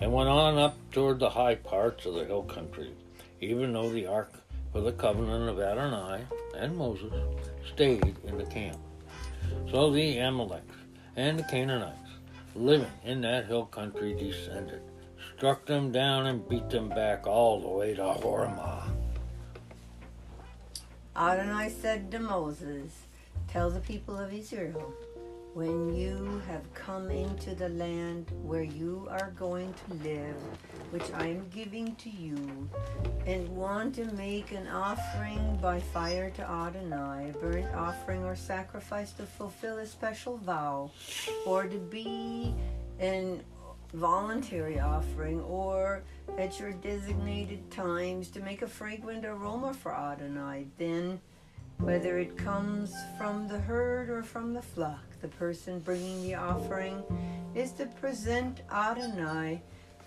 and 0.00 0.12
went 0.12 0.28
on 0.28 0.58
up 0.58 0.76
toward 0.90 1.20
the 1.20 1.30
high 1.30 1.54
parts 1.54 2.04
of 2.04 2.14
the 2.14 2.24
hill 2.24 2.42
country, 2.42 2.90
even 3.40 3.72
though 3.72 3.90
the 3.90 4.08
ark 4.08 4.32
for 4.72 4.80
the 4.80 4.90
covenant 4.90 5.48
of 5.48 5.60
Adonai 5.60 6.24
and 6.56 6.76
Moses 6.76 7.12
stayed 7.72 8.16
in 8.24 8.38
the 8.38 8.46
camp. 8.46 8.80
So 9.70 9.92
the 9.92 10.16
Amaleks 10.16 10.74
and 11.14 11.38
the 11.38 11.44
Canaanites, 11.44 12.10
living 12.56 12.90
in 13.04 13.20
that 13.20 13.46
hill 13.46 13.66
country, 13.66 14.14
descended, 14.14 14.82
struck 15.36 15.64
them 15.64 15.92
down, 15.92 16.26
and 16.26 16.48
beat 16.48 16.68
them 16.70 16.88
back 16.88 17.24
all 17.24 17.60
the 17.60 17.68
way 17.68 17.94
to 17.94 18.02
Hormah. 18.02 18.82
Adonai 21.14 21.68
said 21.68 22.10
to 22.10 22.18
Moses, 22.18 22.90
Tell 23.46 23.70
the 23.70 23.78
people 23.78 24.18
of 24.18 24.34
Israel, 24.34 24.92
when 25.54 25.94
you 25.94 26.42
have 26.48 26.62
come 26.74 27.10
into 27.10 27.54
the 27.54 27.68
land 27.68 28.26
where 28.42 28.64
you 28.64 29.06
are 29.08 29.32
going 29.38 29.72
to 29.72 29.94
live, 30.08 30.36
which 30.90 31.12
I 31.14 31.28
am 31.28 31.48
giving 31.54 31.94
to 31.96 32.10
you, 32.10 32.68
and 33.24 33.48
want 33.50 33.94
to 33.94 34.04
make 34.14 34.50
an 34.50 34.66
offering 34.66 35.56
by 35.62 35.78
fire 35.78 36.30
to 36.30 36.42
Adonai, 36.42 37.30
a 37.30 37.38
burnt 37.38 37.72
offering 37.72 38.24
or 38.24 38.34
sacrifice 38.34 39.12
to 39.12 39.22
fulfill 39.22 39.78
a 39.78 39.86
special 39.86 40.38
vow, 40.38 40.90
or 41.46 41.68
to 41.68 41.78
be 41.78 42.52
an 42.98 43.40
voluntary 43.92 44.80
offering, 44.80 45.40
or 45.42 46.02
at 46.36 46.58
your 46.58 46.72
designated 46.72 47.70
times 47.70 48.28
to 48.30 48.40
make 48.40 48.62
a 48.62 48.66
fragrant 48.66 49.24
aroma 49.24 49.72
for 49.72 49.94
Adonai, 49.94 50.66
then 50.78 51.20
whether 51.78 52.18
it 52.18 52.36
comes 52.36 52.94
from 53.18 53.48
the 53.48 53.58
herd 53.58 54.08
or 54.08 54.22
from 54.22 54.54
the 54.54 54.62
flock, 54.62 55.04
the 55.20 55.28
person 55.28 55.80
bringing 55.80 56.22
the 56.22 56.34
offering 56.34 57.02
is 57.54 57.72
to 57.72 57.86
present 57.86 58.62
Adonai 58.70 59.62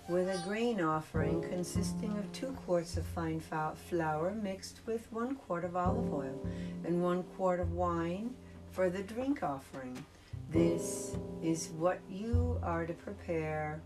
with 0.08 0.28
a 0.28 0.38
grain 0.48 0.80
offering 0.80 1.42
consisting 1.42 2.16
of 2.16 2.32
two 2.32 2.52
quarts 2.64 2.96
of 2.96 3.04
fine 3.04 3.40
flour 3.40 4.30
mixed 4.42 4.80
with 4.86 5.06
one 5.12 5.34
quart 5.34 5.64
of 5.64 5.76
olive 5.76 6.12
oil 6.12 6.46
and 6.84 7.02
one 7.02 7.22
quart 7.36 7.60
of 7.60 7.72
wine 7.72 8.34
for 8.70 8.88
the 8.88 9.02
drink 9.02 9.42
offering. 9.42 10.02
This 10.50 11.14
is 11.42 11.68
what 11.76 12.00
you 12.08 12.58
are 12.62 12.86
to 12.86 12.94
prepare 12.94 13.82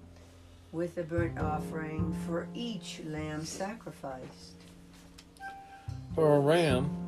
with 0.70 0.94
the 0.94 1.02
burnt 1.02 1.38
offering 1.40 2.16
for 2.24 2.46
each 2.54 3.00
lamb 3.04 3.44
sacrificed. 3.44 4.54
For 6.14 6.36
a 6.36 6.40
ram, 6.40 7.01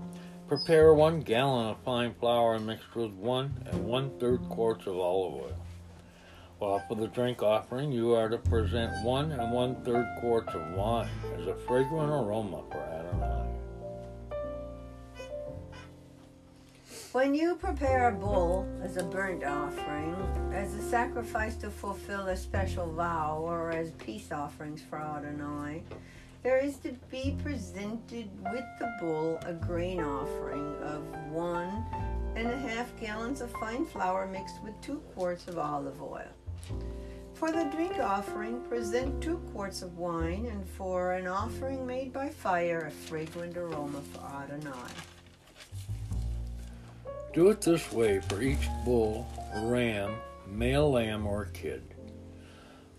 prepare 0.49 0.93
one 0.93 1.21
gallon 1.21 1.69
of 1.69 1.79
fine 1.85 2.15
flour 2.15 2.59
mixed 2.59 2.95
with 2.95 3.13
one 3.13 3.55
and 3.67 3.85
one 3.85 4.11
third 4.19 4.41
quarts 4.49 4.87
of 4.87 4.97
olive 4.99 5.35
oil. 5.35 5.57
While 6.59 6.83
for 6.89 6.95
the 6.95 7.09
drink 7.09 7.43
offering, 7.43 7.93
you 7.93 8.13
are 8.13 8.29
to 8.29 8.39
present 8.39 9.05
one 9.05 9.33
and 9.33 9.53
one 9.53 9.83
third 9.85 10.07
quarts 10.21 10.55
of 10.55 10.73
wine 10.73 11.09
as 11.39 11.47
a 11.47 11.55
fragrant 11.55 12.11
aroma 12.11 12.63
for 12.71 12.79
Adonai. 12.79 13.49
When 17.13 17.35
you 17.35 17.55
prepare 17.55 18.09
a 18.09 18.13
bull 18.13 18.67
as 18.83 18.97
a 18.97 19.05
burnt 19.05 19.45
offering, 19.45 20.17
as 20.53 20.75
a 20.75 20.83
sacrifice 20.83 21.55
to 21.57 21.71
fulfill 21.71 22.27
a 22.27 22.37
special 22.37 22.93
vow, 22.93 23.39
or 23.41 23.71
as 23.71 23.93
peace 23.93 24.33
offerings 24.33 24.83
for 24.83 25.01
Adonai, 25.01 25.85
there 26.45 26.59
is 26.59 26.77
to 26.77 26.93
be 27.11 27.37
presented 27.43 28.29
with 28.53 28.65
the 28.79 28.95
bull 29.01 29.41
a 29.47 29.55
grain 29.55 29.99
offering 29.99 30.77
of 30.83 31.03
one 31.31 31.85
and 32.37 32.47
a 32.47 32.57
half 32.57 32.95
gallons 33.01 33.41
of 33.41 33.51
fine 33.53 33.87
flour 33.87 34.27
mixed 34.27 34.63
with 34.63 34.79
two 34.83 34.99
quarts 35.15 35.49
of 35.49 35.59
olive 35.59 36.01
oil. 36.03 36.29
For 37.33 37.51
the 37.51 37.65
drink 37.75 37.99
offering, 37.99 38.61
present 38.69 39.23
two 39.23 39.39
quarts 39.53 39.81
of 39.81 39.97
wine, 39.97 40.47
and 40.47 40.69
for 40.69 41.15
an 41.15 41.27
offering 41.27 41.87
made 41.87 42.13
by 42.13 42.29
fire, 42.29 42.87
a 42.87 42.91
fragrant 42.91 43.57
aroma 43.57 44.01
for 44.13 44.21
Adonai. 44.21 44.91
Do 47.33 47.49
it 47.49 47.63
this 47.63 47.91
way 47.91 48.21
for 48.21 48.43
each 48.43 48.69
bull, 48.85 49.27
ram, 49.57 50.15
male 50.47 50.93
lamb, 50.93 51.27
or 51.27 51.47
kid. 51.47 51.83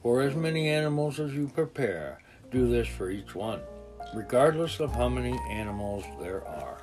For 0.01 0.21
as 0.21 0.35
many 0.35 0.67
animals 0.67 1.19
as 1.19 1.33
you 1.33 1.47
prepare, 1.47 2.19
do 2.51 2.67
this 2.67 2.87
for 2.87 3.09
each 3.09 3.35
one, 3.35 3.59
regardless 4.13 4.79
of 4.79 4.91
how 4.93 5.09
many 5.09 5.37
animals 5.49 6.05
there 6.19 6.45
are. 6.47 6.77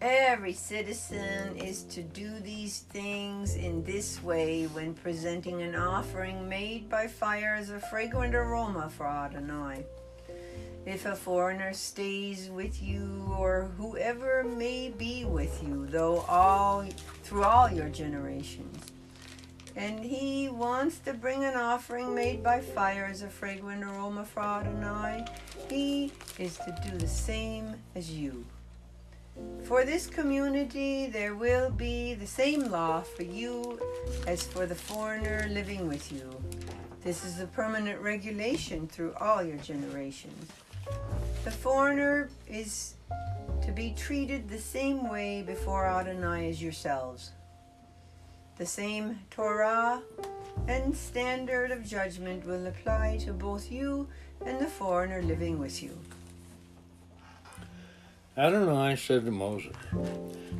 Every 0.00 0.52
citizen 0.52 1.56
is 1.56 1.82
to 1.84 2.02
do 2.02 2.38
these 2.38 2.80
things 2.80 3.56
in 3.56 3.82
this 3.82 4.22
way 4.22 4.66
when 4.66 4.94
presenting 4.94 5.62
an 5.62 5.74
offering 5.74 6.48
made 6.48 6.88
by 6.88 7.08
fire 7.08 7.56
as 7.58 7.70
a 7.70 7.80
fragrant 7.80 8.34
aroma 8.34 8.90
for 8.90 9.06
Adonai. 9.06 9.84
If 10.86 11.04
a 11.04 11.16
foreigner 11.16 11.72
stays 11.72 12.48
with 12.48 12.80
you, 12.80 13.28
or 13.36 13.70
whoever 13.76 14.44
may 14.44 14.90
be 14.96 15.24
with 15.24 15.62
you, 15.62 15.86
though 15.86 16.20
all 16.28 16.86
through 17.24 17.42
all 17.42 17.68
your 17.68 17.88
generations, 17.88 18.92
and 19.78 20.00
he 20.04 20.48
wants 20.48 20.98
to 20.98 21.14
bring 21.14 21.44
an 21.44 21.54
offering 21.54 22.12
made 22.12 22.42
by 22.42 22.60
fire 22.60 23.06
as 23.08 23.22
a 23.22 23.28
fragrant 23.28 23.84
aroma 23.84 24.24
for 24.24 24.42
Adonai, 24.42 25.24
he 25.70 26.12
is 26.36 26.56
to 26.56 26.76
do 26.84 26.98
the 26.98 27.06
same 27.06 27.76
as 27.94 28.10
you. 28.10 28.44
For 29.62 29.84
this 29.84 30.08
community, 30.08 31.06
there 31.06 31.36
will 31.36 31.70
be 31.70 32.14
the 32.14 32.26
same 32.26 32.72
law 32.72 33.02
for 33.02 33.22
you 33.22 33.78
as 34.26 34.42
for 34.42 34.66
the 34.66 34.74
foreigner 34.74 35.46
living 35.48 35.86
with 35.86 36.10
you. 36.10 36.28
This 37.04 37.24
is 37.24 37.38
a 37.38 37.46
permanent 37.46 38.00
regulation 38.00 38.88
through 38.88 39.14
all 39.20 39.44
your 39.44 39.58
generations. 39.58 40.50
The 41.44 41.52
foreigner 41.52 42.30
is 42.48 42.94
to 43.62 43.70
be 43.70 43.94
treated 43.96 44.48
the 44.48 44.58
same 44.58 45.08
way 45.08 45.42
before 45.42 45.86
Adonai 45.86 46.50
as 46.50 46.60
yourselves. 46.60 47.30
The 48.58 48.66
same 48.66 49.20
Torah 49.30 50.02
and 50.66 50.94
standard 50.96 51.70
of 51.70 51.86
judgment 51.86 52.44
will 52.44 52.66
apply 52.66 53.18
to 53.24 53.32
both 53.32 53.70
you 53.70 54.08
and 54.44 54.58
the 54.58 54.66
foreigner 54.66 55.22
living 55.22 55.60
with 55.60 55.80
you. 55.80 55.96
Adonai 58.36 58.96
said 58.96 59.24
to 59.26 59.30
Moses, 59.30 59.76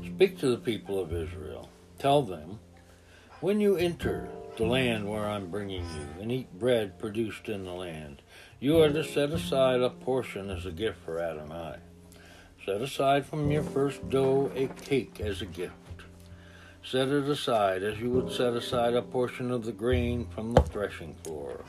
Speak 0.04 0.38
to 0.38 0.50
the 0.50 0.58
people 0.58 1.00
of 1.00 1.12
Israel. 1.12 1.68
Tell 1.98 2.22
them, 2.22 2.60
When 3.40 3.60
you 3.60 3.76
enter 3.76 4.28
the 4.56 4.64
land 4.64 5.08
where 5.08 5.26
I'm 5.26 5.50
bringing 5.50 5.82
you, 5.82 6.22
and 6.22 6.30
eat 6.30 6.56
bread 6.56 7.00
produced 7.00 7.48
in 7.48 7.64
the 7.64 7.72
land, 7.72 8.22
you 8.60 8.80
are 8.80 8.90
to 8.90 9.02
set 9.02 9.30
aside 9.30 9.80
a 9.80 9.90
portion 9.90 10.50
as 10.50 10.66
a 10.66 10.72
gift 10.72 10.98
for 11.04 11.18
Adonai. 11.18 11.78
Set 12.64 12.80
aside 12.80 13.26
from 13.26 13.50
your 13.50 13.62
first 13.64 14.08
dough 14.08 14.52
a 14.54 14.68
cake 14.68 15.20
as 15.20 15.42
a 15.42 15.46
gift. 15.46 15.74
Set 16.90 17.08
it 17.08 17.28
aside 17.28 17.82
as 17.82 18.00
you 18.00 18.08
would 18.08 18.32
set 18.32 18.54
aside 18.54 18.94
a 18.94 19.02
portion 19.02 19.50
of 19.50 19.62
the 19.62 19.72
grain 19.72 20.26
from 20.34 20.54
the 20.54 20.62
threshing 20.62 21.12
floor. 21.22 21.62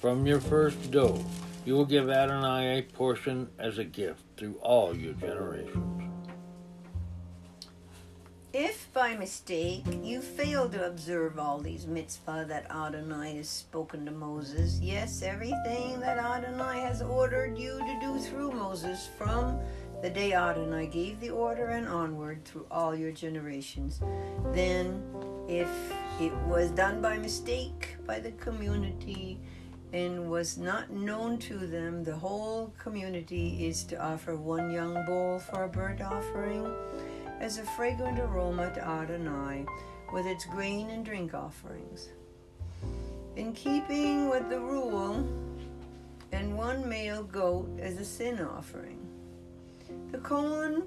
From 0.00 0.24
your 0.24 0.40
first 0.40 0.90
dough, 0.90 1.22
you 1.66 1.74
will 1.74 1.84
give 1.84 2.08
Adonai 2.08 2.78
a 2.78 2.82
portion 2.82 3.50
as 3.58 3.76
a 3.76 3.84
gift 3.84 4.22
through 4.38 4.54
all 4.62 4.96
your 4.96 5.12
generations. 5.12 6.10
If 8.54 8.90
by 8.94 9.14
mistake 9.16 9.84
you 10.02 10.22
fail 10.22 10.66
to 10.70 10.86
observe 10.86 11.38
all 11.38 11.58
these 11.58 11.86
mitzvah 11.86 12.46
that 12.48 12.70
Adonai 12.70 13.36
has 13.36 13.50
spoken 13.50 14.06
to 14.06 14.12
Moses, 14.12 14.80
yes, 14.80 15.20
everything 15.20 16.00
that 16.00 16.16
Adonai 16.16 16.80
has 16.80 17.02
ordered 17.02 17.58
you 17.58 17.72
to 17.72 17.98
do 18.00 18.18
through 18.18 18.52
Moses 18.52 19.10
from 19.18 19.60
the 20.02 20.10
day 20.10 20.32
Adonai 20.32 20.86
gave 20.86 21.20
the 21.20 21.30
order 21.30 21.68
and 21.68 21.88
onward 21.88 22.44
through 22.44 22.66
all 22.70 22.94
your 22.94 23.12
generations, 23.12 24.00
then 24.52 25.02
if 25.48 25.68
it 26.20 26.32
was 26.46 26.70
done 26.70 27.00
by 27.00 27.18
mistake 27.18 27.96
by 28.06 28.20
the 28.20 28.32
community, 28.32 29.40
and 29.92 30.30
was 30.30 30.58
not 30.58 30.90
known 30.90 31.38
to 31.38 31.54
them, 31.66 32.04
the 32.04 32.14
whole 32.14 32.72
community 32.78 33.66
is 33.66 33.84
to 33.84 34.02
offer 34.02 34.36
one 34.36 34.70
young 34.70 35.04
bull 35.06 35.38
for 35.38 35.64
a 35.64 35.68
burnt 35.68 36.02
offering 36.02 36.70
as 37.40 37.58
a 37.58 37.62
fragrant 37.62 38.18
aroma 38.18 38.70
to 38.74 38.86
Adonai 38.86 39.64
with 40.12 40.26
its 40.26 40.44
grain 40.44 40.90
and 40.90 41.04
drink 41.04 41.32
offerings. 41.32 42.08
In 43.36 43.52
keeping 43.52 44.28
with 44.28 44.50
the 44.50 44.60
rule, 44.60 45.26
and 46.32 46.56
one 46.56 46.86
male 46.86 47.22
goat 47.22 47.70
as 47.80 47.98
a 47.98 48.04
sin 48.04 48.40
offering. 48.40 48.97
The 50.10 50.18
Kohen 50.18 50.84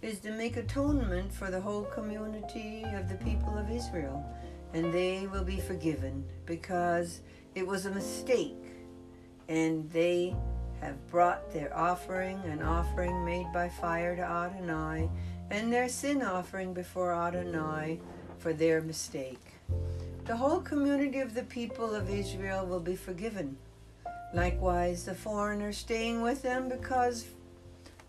is 0.00 0.20
to 0.20 0.30
make 0.30 0.56
atonement 0.56 1.30
for 1.30 1.50
the 1.50 1.60
whole 1.60 1.84
community 1.84 2.84
of 2.94 3.06
the 3.06 3.16
people 3.16 3.58
of 3.58 3.70
Israel, 3.70 4.24
and 4.72 4.92
they 4.94 5.26
will 5.26 5.44
be 5.44 5.60
forgiven 5.60 6.24
because 6.46 7.20
it 7.54 7.66
was 7.66 7.84
a 7.84 7.90
mistake, 7.90 8.64
and 9.48 9.90
they 9.90 10.34
have 10.80 11.06
brought 11.08 11.52
their 11.52 11.76
offering, 11.76 12.38
an 12.44 12.62
offering 12.62 13.24
made 13.26 13.46
by 13.52 13.68
fire 13.68 14.16
to 14.16 14.22
Adonai, 14.22 15.10
and 15.50 15.70
their 15.70 15.90
sin 15.90 16.22
offering 16.22 16.72
before 16.72 17.12
Adonai 17.12 18.00
for 18.38 18.54
their 18.54 18.80
mistake. 18.80 19.52
The 20.24 20.36
whole 20.36 20.60
community 20.60 21.20
of 21.20 21.34
the 21.34 21.44
people 21.44 21.94
of 21.94 22.08
Israel 22.08 22.64
will 22.64 22.80
be 22.80 22.96
forgiven. 22.96 23.58
Likewise, 24.32 25.04
the 25.04 25.14
foreigner 25.14 25.72
staying 25.72 26.22
with 26.22 26.40
them, 26.40 26.70
because 26.70 27.26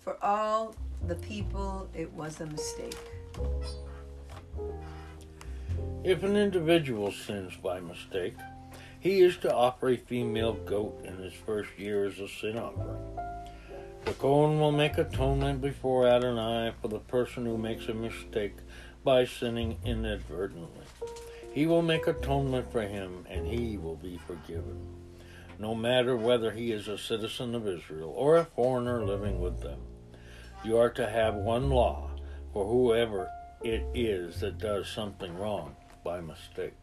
for 0.03 0.17
all 0.23 0.75
the 1.07 1.15
people 1.15 1.89
it 1.93 2.11
was 2.13 2.39
a 2.41 2.45
mistake. 2.45 2.97
If 6.03 6.23
an 6.23 6.35
individual 6.35 7.11
sins 7.11 7.53
by 7.63 7.79
mistake, 7.79 8.35
he 8.99 9.21
is 9.21 9.37
to 9.37 9.53
offer 9.53 9.89
a 9.89 9.97
female 9.97 10.53
goat 10.53 11.03
in 11.05 11.17
his 11.17 11.33
first 11.33 11.69
year 11.77 12.05
as 12.05 12.19
a 12.19 12.27
sin 12.27 12.57
offering. 12.57 13.19
The 14.05 14.11
Kohen 14.13 14.59
will 14.59 14.73
make 14.73 14.97
atonement 14.97 15.61
before 15.61 16.07
Adonai 16.07 16.73
for 16.81 16.89
the 16.89 16.99
person 16.99 17.45
who 17.45 17.57
makes 17.57 17.87
a 17.87 17.93
mistake 17.93 18.57
by 19.03 19.25
sinning 19.25 19.77
inadvertently. 19.85 20.85
He 21.53 21.65
will 21.67 21.81
make 21.81 22.07
atonement 22.07 22.71
for 22.71 22.81
him, 22.81 23.25
and 23.29 23.47
he 23.47 23.77
will 23.77 23.95
be 23.95 24.19
forgiven, 24.25 24.79
no 25.59 25.73
matter 25.73 26.17
whether 26.17 26.51
he 26.51 26.71
is 26.71 26.87
a 26.87 26.97
citizen 26.97 27.55
of 27.55 27.67
Israel 27.67 28.13
or 28.15 28.37
a 28.37 28.45
foreigner 28.45 29.05
living 29.05 29.39
with 29.39 29.61
them. 29.61 29.79
You 30.63 30.77
are 30.77 30.89
to 30.91 31.09
have 31.09 31.35
one 31.35 31.69
law 31.69 32.09
for 32.53 32.65
whoever 32.65 33.29
it 33.63 33.85
is 33.93 34.39
that 34.39 34.59
does 34.59 34.87
something 34.87 35.37
wrong 35.37 35.75
by 36.05 36.21
mistake. 36.21 36.73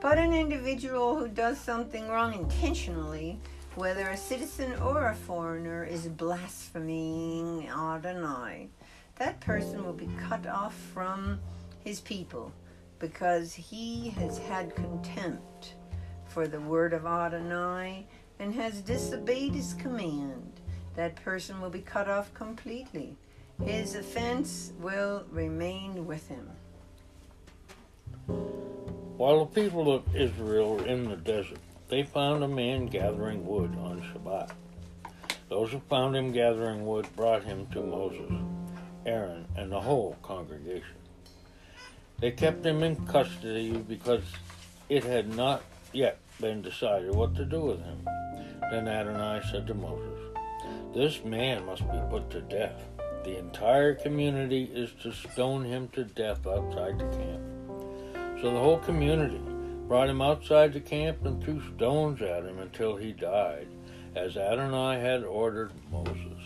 But 0.00 0.18
an 0.18 0.34
individual 0.34 1.16
who 1.16 1.28
does 1.28 1.58
something 1.58 2.08
wrong 2.08 2.34
intentionally, 2.34 3.40
whether 3.74 4.10
a 4.10 4.18
citizen 4.18 4.74
or 4.82 5.08
a 5.08 5.14
foreigner, 5.14 5.82
is 5.82 6.06
blaspheming 6.08 7.70
Adonai. 7.70 8.68
That 9.16 9.40
person 9.40 9.82
will 9.82 9.94
be 9.94 10.10
cut 10.28 10.46
off 10.46 10.74
from 10.74 11.40
his 11.84 12.00
people 12.00 12.52
because 12.98 13.54
he 13.54 14.10
has 14.10 14.36
had 14.36 14.74
contempt 14.74 15.74
for 16.26 16.46
the 16.46 16.60
word 16.60 16.92
of 16.92 17.06
Adonai 17.06 18.06
and 18.38 18.54
has 18.54 18.82
disobeyed 18.82 19.52
his 19.52 19.72
command, 19.74 20.60
that 20.96 21.16
person 21.16 21.60
will 21.60 21.70
be 21.70 21.80
cut 21.80 22.08
off 22.08 22.32
completely. 22.34 23.16
His 23.64 23.94
offense 23.94 24.72
will 24.80 25.24
remain 25.30 26.06
with 26.06 26.28
him. 26.28 26.50
While 29.16 29.44
the 29.44 29.60
people 29.62 29.92
of 29.92 30.14
Israel 30.14 30.76
were 30.76 30.86
in 30.86 31.08
the 31.08 31.16
desert, 31.16 31.58
they 31.88 32.02
found 32.02 32.42
a 32.42 32.48
man 32.48 32.86
gathering 32.86 33.46
wood 33.46 33.76
on 33.78 34.02
Shabbat. 34.02 34.50
Those 35.48 35.70
who 35.70 35.80
found 35.88 36.16
him 36.16 36.32
gathering 36.32 36.84
wood 36.84 37.06
brought 37.14 37.44
him 37.44 37.66
to 37.72 37.80
Moses, 37.80 38.32
Aaron, 39.06 39.46
and 39.56 39.70
the 39.70 39.80
whole 39.80 40.16
congregation. 40.22 40.96
They 42.18 42.32
kept 42.32 42.64
him 42.64 42.82
in 42.82 43.06
custody 43.06 43.72
because 43.72 44.22
it 44.88 45.04
had 45.04 45.34
not 45.36 45.62
yet 45.92 46.18
been 46.40 46.62
decided 46.62 47.14
what 47.14 47.36
to 47.36 47.44
do 47.44 47.60
with 47.60 47.82
him. 47.84 48.08
Then 48.70 48.88
Adonai 48.88 49.42
said 49.50 49.66
to 49.68 49.74
Moses, 49.74 50.33
This 50.94 51.24
man 51.24 51.66
must 51.66 51.82
be 51.90 51.98
put 52.08 52.30
to 52.30 52.40
death. 52.40 52.80
The 53.24 53.36
entire 53.36 53.96
community 53.96 54.70
is 54.72 54.92
to 55.02 55.12
stone 55.12 55.64
him 55.64 55.88
to 55.88 56.04
death 56.04 56.46
outside 56.46 57.00
the 57.00 57.16
camp. 57.16 57.42
So 58.40 58.52
the 58.52 58.60
whole 58.60 58.78
community 58.78 59.40
brought 59.88 60.08
him 60.08 60.22
outside 60.22 60.72
the 60.72 60.80
camp 60.80 61.26
and 61.26 61.42
threw 61.42 61.60
stones 61.74 62.22
at 62.22 62.44
him 62.44 62.60
until 62.60 62.94
he 62.96 63.10
died, 63.10 63.66
as 64.14 64.36
Adonai 64.36 65.00
had 65.00 65.24
ordered 65.24 65.72
Moses. 65.90 66.38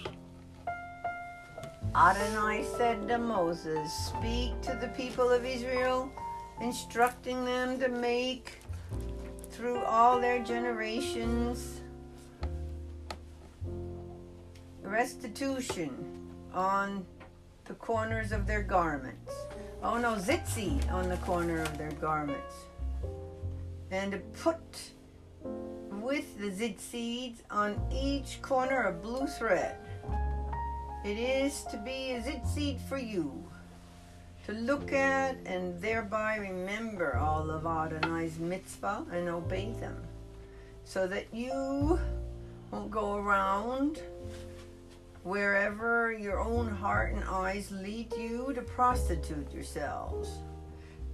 Adonai 1.95 2.65
said 2.79 3.07
to 3.09 3.19
Moses, 3.19 3.93
Speak 3.93 4.59
to 4.63 4.79
the 4.81 4.89
people 4.97 5.29
of 5.29 5.45
Israel, 5.45 6.11
instructing 6.63 7.45
them 7.45 7.79
to 7.81 7.89
make 7.89 8.61
through 9.51 9.85
all 9.85 10.19
their 10.19 10.43
generations 10.43 11.78
restitution 14.89 15.91
on 16.53 17.05
the 17.67 17.75
corners 17.75 18.33
of 18.33 18.47
their 18.47 18.63
garments. 18.63 19.33
Oh 19.83 19.99
no, 19.99 20.15
zitzi 20.15 20.91
on 20.91 21.09
the 21.09 21.19
corner 21.19 21.61
of 21.61 21.79
their 21.79 21.93
garments. 21.93 22.55
And 23.91 24.21
put 24.35 24.57
with 25.91 26.39
the 26.39 26.51
tzitzits 26.51 27.37
on 27.51 27.81
each 27.93 28.41
corner 28.43 28.89
a 28.89 28.93
blue 28.93 29.27
thread. 29.27 29.77
It 31.05 31.19
is 31.19 31.65
to 31.71 31.77
be 31.77 32.13
a 32.13 32.21
tzitzit 32.21 32.81
for 32.89 32.99
you, 32.99 33.47
to 34.47 34.53
look 34.53 34.93
at 34.93 35.37
and 35.47 35.81
thereby 35.81 36.37
remember 36.37 37.17
all 37.17 37.51
of 37.51 37.67
Adonai's 37.67 38.39
mitzvah 38.39 39.05
and 39.13 39.29
obey 39.29 39.73
them, 39.81 40.03
so 40.85 41.07
that 41.07 41.27
you 41.33 42.01
won't 42.71 42.91
go 42.91 43.17
around 43.17 44.03
wherever 45.29 46.11
your 46.11 46.41
own 46.41 46.67
heart 46.67 47.13
and 47.13 47.23
eyes 47.25 47.71
lead 47.71 48.11
you 48.17 48.51
to 48.55 48.63
prostitute 48.63 49.53
yourselves. 49.53 50.31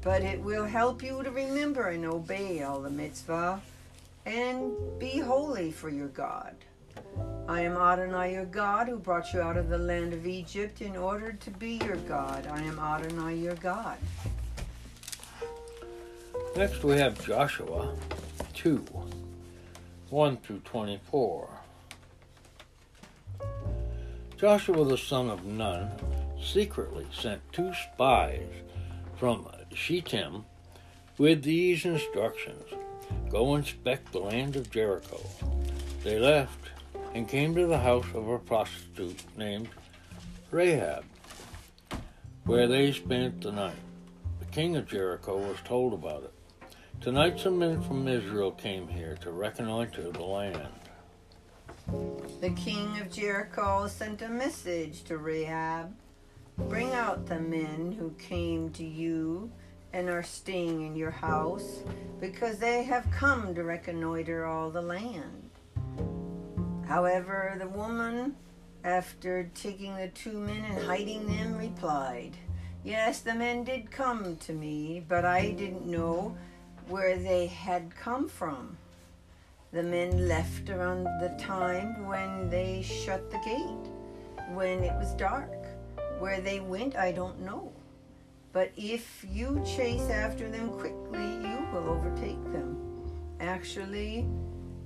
But 0.03 0.23
it 0.23 0.41
will 0.41 0.65
help 0.65 1.03
you 1.03 1.21
to 1.25 1.31
remember 1.33 1.89
and 1.89 2.05
obey 2.05 2.63
all 2.63 2.81
the 2.81 2.91
mitzvah 2.91 3.61
and 4.25 4.73
be 5.01 5.19
holy 5.19 5.73
for 5.73 5.89
your 5.89 6.09
God. 6.09 6.55
I 7.49 7.63
am 7.63 7.77
Adonai 7.77 8.35
your 8.35 8.45
God 8.45 8.87
who 8.87 8.99
brought 8.99 9.33
you 9.33 9.41
out 9.41 9.57
of 9.57 9.69
the 9.69 9.79
land 9.79 10.13
of 10.13 10.27
Egypt 10.27 10.81
in 10.81 10.97
order 10.97 11.33
to 11.33 11.51
be 11.51 11.81
your 11.85 11.97
God. 11.97 12.47
I 12.47 12.63
am 12.63 12.79
Adonai 12.79 13.35
your 13.35 13.57
God. 13.57 13.99
Next 16.57 16.85
we 16.85 16.97
have 16.99 17.23
Joshua 17.27 17.93
2 18.55 18.85
1 20.11 20.37
through 20.37 20.61
24. 20.61 21.49
Joshua 24.45 24.85
the 24.85 24.99
son 24.99 25.31
of 25.31 25.47
Nun 25.47 25.91
secretly 26.39 27.07
sent 27.11 27.41
two 27.51 27.73
spies 27.73 28.47
from 29.17 29.49
Shittim 29.73 30.45
with 31.17 31.43
these 31.43 31.87
instructions 31.87 32.63
Go 33.31 33.55
inspect 33.55 34.13
the 34.13 34.19
land 34.19 34.57
of 34.57 34.71
Jericho. 34.71 35.19
They 36.03 36.19
left 36.19 36.59
and 37.15 37.27
came 37.27 37.55
to 37.55 37.67
the 37.67 37.79
house 37.79 38.05
of 38.13 38.29
a 38.29 38.39
prostitute 38.39 39.25
named 39.35 39.71
Rahab, 40.51 41.07
where 42.45 42.67
they 42.67 42.93
spent 42.93 43.41
the 43.41 43.51
night. 43.53 43.81
The 44.41 44.53
king 44.53 44.77
of 44.77 44.87
Jericho 44.87 45.39
was 45.39 45.57
told 45.65 45.95
about 45.95 46.25
it. 46.25 46.35
Tonight, 47.01 47.41
some 47.41 47.61
men 47.61 47.81
from 47.81 48.07
Israel 48.07 48.51
came 48.51 48.89
here 48.89 49.17
to 49.23 49.31
reconnoiter 49.31 50.11
the 50.11 50.23
land. 50.23 50.69
The 52.41 52.51
king 52.57 52.99
of 53.01 53.11
Jericho 53.11 53.87
sent 53.87 54.23
a 54.23 54.29
message 54.29 55.05
to 55.05 55.19
Rahab 55.19 55.95
Bring 56.57 56.93
out 56.93 57.27
the 57.27 57.41
men 57.41 57.91
who 57.93 58.11
came 58.13 58.71
to 58.71 58.85
you 58.85 59.51
and 59.93 60.09
are 60.09 60.23
staying 60.23 60.83
in 60.83 60.95
your 60.95 61.11
house, 61.11 61.83
because 62.21 62.59
they 62.59 62.85
have 62.85 63.11
come 63.11 63.55
to 63.55 63.65
reconnoiter 63.65 64.45
all 64.45 64.71
the 64.71 64.83
land. 64.83 65.51
However, 66.87 67.57
the 67.59 67.69
woman, 67.69 68.37
after 68.85 69.51
taking 69.55 69.97
the 69.97 70.09
two 70.09 70.39
men 70.39 70.65
and 70.65 70.85
hiding 70.85 71.27
them, 71.27 71.59
replied, 71.59 72.37
Yes, 72.85 73.21
the 73.21 73.35
men 73.35 73.65
did 73.65 73.91
come 73.91 74.37
to 74.37 74.53
me, 74.53 75.05
but 75.09 75.25
I 75.25 75.53
didn't 75.53 75.87
know 75.87 76.37
where 76.89 77.17
they 77.19 77.47
had 77.47 77.97
come 77.97 78.29
from. 78.29 78.77
The 79.75 79.83
men 79.83 80.29
left 80.29 80.71
around 80.71 81.03
the 81.21 81.37
time 81.37 82.07
when 82.07 82.49
they 82.49 82.81
shut 82.83 83.29
the 83.33 83.39
gate, 83.39 83.91
when 84.55 84.85
it 84.85 84.95
was 84.95 85.15
dark. 85.15 85.51
Where 86.21 86.41
they 86.41 86.61
went, 86.61 86.95
I 86.95 87.11
don't 87.11 87.41
know. 87.41 87.73
But 88.53 88.71
if 88.77 89.27
you 89.29 89.61
chase 89.67 90.09
after 90.11 90.49
them 90.49 90.69
quickly, 90.79 91.27
you 91.43 91.67
will 91.73 91.89
overtake 91.89 92.41
them. 92.53 92.79
Actually, 93.41 94.29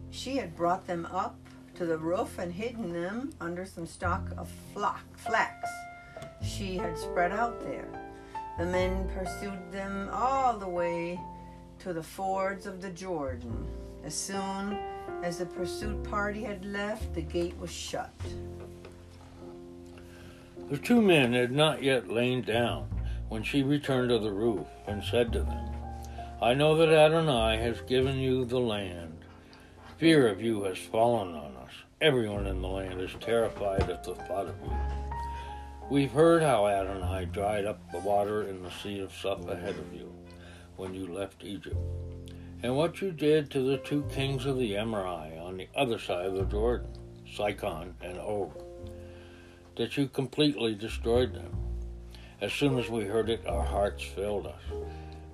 she 0.09 0.37
had 0.39 0.57
brought 0.57 0.87
them 0.87 1.07
up 1.13 1.37
to 1.75 1.85
the 1.85 1.99
roof 1.99 2.39
and 2.39 2.51
hidden 2.51 2.91
them 2.91 3.35
under 3.43 3.67
some 3.67 3.87
stalk 3.87 4.31
of 4.39 4.51
flock, 4.73 5.05
flax 5.19 5.69
she 6.43 6.79
had 6.79 6.97
spread 6.97 7.33
out 7.33 7.61
there. 7.61 7.89
The 8.59 8.65
men 8.65 9.07
pursued 9.11 9.71
them 9.71 10.09
all 10.13 10.59
the 10.59 10.69
way 10.69 11.21
to 11.81 11.93
the 11.93 12.03
fords 12.03 12.67
of 12.67 12.81
the 12.81 12.91
Jordan. 12.91 13.67
As 14.05 14.15
soon 14.15 14.79
as 15.23 15.39
the 15.39 15.47
pursuit 15.47 16.03
party 16.05 16.43
had 16.43 16.65
left, 16.65 17.15
the 17.15 17.23
gate 17.23 17.59
was 17.59 17.71
shut. 17.71 18.13
The 20.71 20.79
two 20.79 21.01
men 21.01 21.33
had 21.33 21.51
not 21.51 21.83
yet 21.83 22.09
lain 22.09 22.43
down 22.43 22.89
when 23.29 23.43
she 23.43 23.63
returned 23.63 24.11
to 24.11 24.19
the 24.19 24.33
roof 24.33 24.67
and 24.87 25.03
said 25.03 25.33
to 25.33 25.41
them, 25.41 25.71
I 26.41 26.55
know 26.55 26.77
that 26.77 26.89
Adonai 26.89 27.57
has 27.59 27.81
given 27.83 28.19
you 28.19 28.45
the 28.45 28.61
land. 28.61 29.25
Fear 29.97 30.29
of 30.29 30.41
you 30.41 30.63
has 30.65 30.79
fallen 30.79 31.35
on 31.35 31.57
us. 31.57 31.73
Everyone 32.01 32.47
in 32.47 32.63
the 32.63 32.69
land 32.69 33.01
is 33.01 33.11
terrified 33.21 33.91
at 33.91 34.05
the 34.05 34.15
thought 34.15 34.47
of 34.47 34.55
you. 34.63 34.77
We've 35.91 36.13
heard 36.13 36.43
how 36.43 36.69
Adonai 36.69 37.25
dried 37.27 37.65
up 37.65 37.81
the 37.91 37.99
water 37.99 38.43
in 38.43 38.63
the 38.63 38.71
Sea 38.71 39.01
of 39.01 39.11
Suph 39.11 39.49
ahead 39.49 39.77
of 39.77 39.93
you 39.93 40.13
when 40.77 40.95
you 40.95 41.13
left 41.13 41.43
Egypt, 41.43 41.77
and 42.63 42.77
what 42.77 43.01
you 43.01 43.13
did 43.13 43.51
to 43.51 43.63
the 43.63 43.79
two 43.79 44.03
kings 44.13 44.45
of 44.47 44.59
the 44.59 44.77
Amorite 44.77 45.39
on 45.39 45.57
the 45.57 45.69
other 45.77 45.99
side 45.99 46.27
of 46.27 46.35
the 46.35 46.45
Jordan, 46.45 46.91
Sihon 47.37 47.95
and 48.01 48.19
Og 48.19 48.53
that 49.77 49.97
you 49.97 50.09
completely 50.09 50.75
destroyed 50.75 51.33
them. 51.33 51.57
As 52.41 52.53
soon 52.53 52.79
as 52.79 52.89
we 52.89 53.05
heard 53.05 53.31
it, 53.31 53.47
our 53.47 53.65
hearts 53.65 54.03
failed 54.03 54.47
us. 54.47 54.63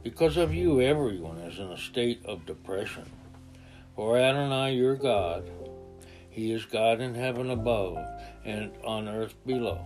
Because 0.03 0.37
of 0.37 0.55
you, 0.55 0.83
everyone 0.83 1.39
is 1.39 1.59
in 1.59 1.69
a 1.69 1.79
state 1.79 2.21
of 2.27 2.45
depression. 2.45 3.11
For 3.97 4.19
Adonai, 4.19 4.75
your 4.75 4.97
God, 4.97 5.51
He 6.29 6.53
is 6.53 6.67
God 6.67 7.01
in 7.01 7.15
heaven 7.15 7.51
above 7.51 7.97
and 8.45 8.71
on 8.85 9.09
earth 9.09 9.35
below. 9.47 9.81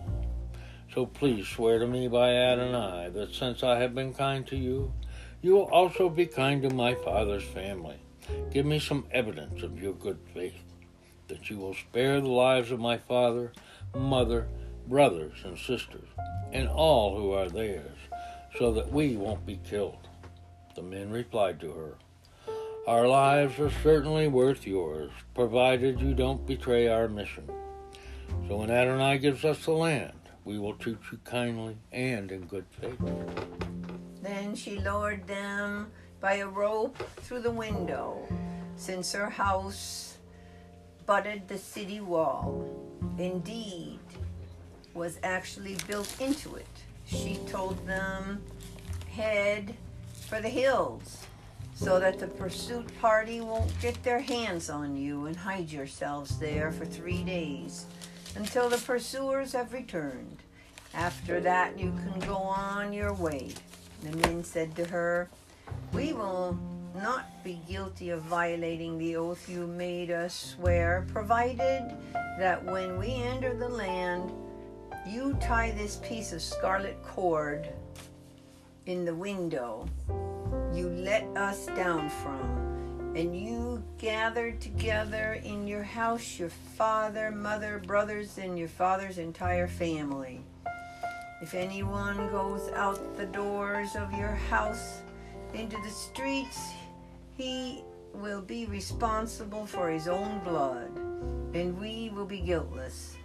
So 0.93 1.05
please 1.05 1.47
swear 1.47 1.79
to 1.79 1.87
me 1.87 2.09
by 2.09 2.31
Adonai 2.33 3.11
that 3.13 3.33
since 3.33 3.63
I 3.63 3.79
have 3.79 3.95
been 3.95 4.13
kind 4.13 4.45
to 4.47 4.57
you, 4.57 4.91
you 5.41 5.53
will 5.53 5.69
also 5.71 6.09
be 6.09 6.25
kind 6.25 6.61
to 6.63 6.69
my 6.69 6.95
father's 6.95 7.43
family. 7.43 7.99
Give 8.51 8.65
me 8.65 8.79
some 8.79 9.05
evidence 9.11 9.63
of 9.63 9.81
your 9.81 9.93
good 9.93 10.19
faith, 10.33 10.63
that 11.27 11.49
you 11.49 11.57
will 11.57 11.73
spare 11.73 12.19
the 12.19 12.27
lives 12.27 12.71
of 12.71 12.79
my 12.79 12.97
father 12.97 13.51
mother, 13.95 14.47
brothers, 14.87 15.39
and 15.43 15.57
sisters, 15.57 16.07
and 16.51 16.67
all 16.67 17.17
who 17.17 17.31
are 17.31 17.49
theirs, 17.49 17.97
so 18.57 18.71
that 18.73 18.91
we 18.91 19.15
won't 19.15 19.45
be 19.45 19.59
killed. 19.67 20.07
The 20.75 20.81
men 20.81 21.09
replied 21.09 21.59
to 21.61 21.71
her, 21.71 21.95
Our 22.87 23.07
lives 23.07 23.59
are 23.59 23.71
certainly 23.83 24.27
worth 24.27 24.67
yours, 24.67 25.11
provided 25.33 25.99
you 25.99 26.13
don't 26.13 26.45
betray 26.45 26.87
our 26.87 27.07
mission. 27.07 27.49
So 28.47 28.57
when 28.57 28.71
Adonai 28.71 29.17
gives 29.17 29.43
us 29.43 29.65
the 29.65 29.71
land, 29.71 30.13
we 30.45 30.59
will 30.59 30.73
treat 30.73 30.97
you 31.11 31.19
kindly 31.23 31.77
and 31.91 32.31
in 32.31 32.41
good 32.45 32.65
faith. 32.79 32.97
Then 34.29 34.53
she 34.53 34.77
lowered 34.77 35.25
them 35.25 35.89
by 36.21 36.35
a 36.35 36.47
rope 36.47 36.95
through 37.21 37.39
the 37.39 37.49
window 37.49 38.27
since 38.75 39.11
her 39.13 39.27
house 39.27 40.19
butted 41.07 41.47
the 41.47 41.57
city 41.57 41.99
wall. 41.99 42.63
Indeed, 43.17 43.97
was 44.93 45.17
actually 45.23 45.77
built 45.87 46.15
into 46.21 46.57
it. 46.57 46.67
She 47.07 47.39
told 47.47 47.83
them, 47.87 48.43
head 49.09 49.73
for 50.27 50.39
the 50.39 50.47
hills 50.47 51.25
so 51.73 51.99
that 51.99 52.19
the 52.19 52.27
pursuit 52.27 52.87
party 53.01 53.41
won't 53.41 53.81
get 53.81 54.03
their 54.03 54.19
hands 54.19 54.69
on 54.69 54.95
you 54.95 55.25
and 55.25 55.35
hide 55.35 55.71
yourselves 55.71 56.37
there 56.37 56.71
for 56.71 56.85
three 56.85 57.23
days 57.23 57.87
until 58.35 58.69
the 58.69 58.77
pursuers 58.77 59.53
have 59.53 59.73
returned. 59.73 60.37
After 60.93 61.39
that, 61.41 61.79
you 61.79 61.91
can 61.91 62.19
go 62.27 62.35
on 62.35 62.93
your 62.93 63.13
way. 63.13 63.53
The 64.01 64.15
men 64.17 64.43
said 64.43 64.75
to 64.75 64.85
her, 64.85 65.29
We 65.93 66.13
will 66.13 66.57
not 66.95 67.43
be 67.43 67.61
guilty 67.67 68.09
of 68.09 68.21
violating 68.23 68.97
the 68.97 69.15
oath 69.15 69.47
you 69.49 69.67
made 69.67 70.11
us 70.11 70.55
swear, 70.55 71.05
provided 71.11 71.95
that 72.37 72.63
when 72.63 72.97
we 72.97 73.13
enter 73.13 73.55
the 73.55 73.69
land, 73.69 74.31
you 75.07 75.37
tie 75.41 75.71
this 75.71 75.97
piece 75.97 76.33
of 76.33 76.41
scarlet 76.41 77.01
cord 77.03 77.69
in 78.85 79.05
the 79.05 79.15
window 79.15 79.87
you 80.73 80.89
let 80.89 81.23
us 81.35 81.65
down 81.67 82.09
from, 82.09 83.13
and 83.15 83.35
you 83.35 83.83
gathered 83.97 84.61
together 84.61 85.39
in 85.43 85.67
your 85.67 85.83
house 85.83 86.37
your 86.39 86.49
father, 86.49 87.31
mother, 87.31 87.81
brothers, 87.85 88.37
and 88.37 88.57
your 88.57 88.67
father's 88.67 89.17
entire 89.17 89.67
family. 89.67 90.41
If 91.41 91.53
anyone 91.53 92.29
goes 92.31 92.69
out 92.73 93.15
the 93.15 93.25
doors 93.25 93.95
of 93.95 94.11
your 94.11 94.35
house 94.49 95.01
into 95.53 95.77
the 95.83 95.89
streets, 95.89 96.73
he 97.37 97.81
will 98.13 98.41
be 98.41 98.65
responsible 98.65 99.65
for 99.65 99.89
his 99.89 100.09
own 100.09 100.39
blood, 100.39 100.91
and 101.53 101.79
we 101.79 102.11
will 102.13 102.25
be 102.25 102.41
guiltless. 102.41 103.15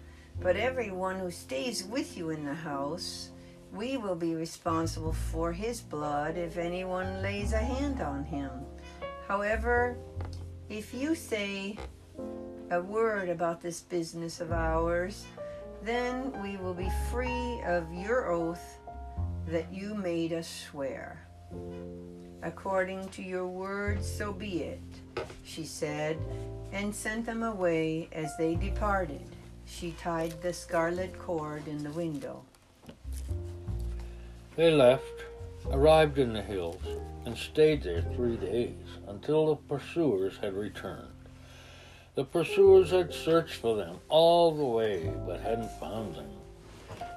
But 0.40 0.56
everyone 0.56 1.18
who 1.18 1.30
stays 1.30 1.84
with 1.84 2.16
you 2.16 2.30
in 2.30 2.44
the 2.44 2.54
house, 2.54 3.30
we 3.72 3.96
will 3.96 4.14
be 4.14 4.36
responsible 4.36 5.12
for 5.12 5.52
his 5.52 5.80
blood 5.80 6.36
if 6.36 6.56
anyone 6.56 7.20
lays 7.20 7.52
a 7.52 7.58
hand 7.58 8.00
on 8.00 8.24
him. 8.24 8.50
However, 9.26 9.96
if 10.68 10.94
you 10.94 11.16
say 11.16 11.76
a 12.70 12.80
word 12.80 13.28
about 13.28 13.60
this 13.60 13.80
business 13.80 14.40
of 14.40 14.52
ours, 14.52 15.24
then 15.84 16.32
we 16.42 16.56
will 16.56 16.74
be 16.74 16.90
free 17.10 17.60
of 17.66 17.92
your 17.92 18.30
oath 18.30 18.78
that 19.46 19.72
you 19.72 19.94
made 19.94 20.32
us 20.32 20.66
swear. 20.70 21.26
According 22.42 23.08
to 23.10 23.22
your 23.22 23.46
words, 23.46 24.10
so 24.10 24.32
be 24.32 24.62
it, 24.62 24.80
she 25.44 25.64
said, 25.64 26.18
and 26.72 26.94
sent 26.94 27.26
them 27.26 27.42
away 27.42 28.08
as 28.12 28.36
they 28.36 28.54
departed. 28.54 29.24
She 29.66 29.92
tied 29.92 30.40
the 30.42 30.52
scarlet 30.52 31.18
cord 31.18 31.66
in 31.68 31.82
the 31.82 31.90
window. 31.90 32.42
They 34.56 34.70
left, 34.70 35.24
arrived 35.70 36.18
in 36.18 36.32
the 36.32 36.42
hills, 36.42 36.82
and 37.24 37.36
stayed 37.36 37.82
there 37.82 38.02
three 38.14 38.36
days 38.36 38.86
until 39.08 39.46
the 39.46 39.56
pursuers 39.56 40.36
had 40.40 40.54
returned. 40.54 41.13
The 42.14 42.24
pursuers 42.24 42.90
had 42.90 43.12
searched 43.12 43.56
for 43.56 43.76
them 43.76 43.98
all 44.08 44.52
the 44.52 44.64
way 44.64 45.12
but 45.26 45.40
hadn't 45.40 45.80
found 45.80 46.14
them. 46.14 46.30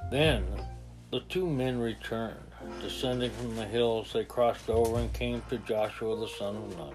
Then 0.09 0.45
the 1.11 1.19
two 1.29 1.47
men 1.47 1.79
returned. 1.79 2.39
Descending 2.81 3.29
from 3.31 3.55
the 3.55 3.65
hills, 3.65 4.11
they 4.11 4.25
crossed 4.25 4.69
over 4.69 4.97
and 4.97 5.13
came 5.13 5.43
to 5.49 5.59
Joshua 5.59 6.15
the 6.15 6.27
son 6.27 6.55
of 6.55 6.77
Nun 6.77 6.93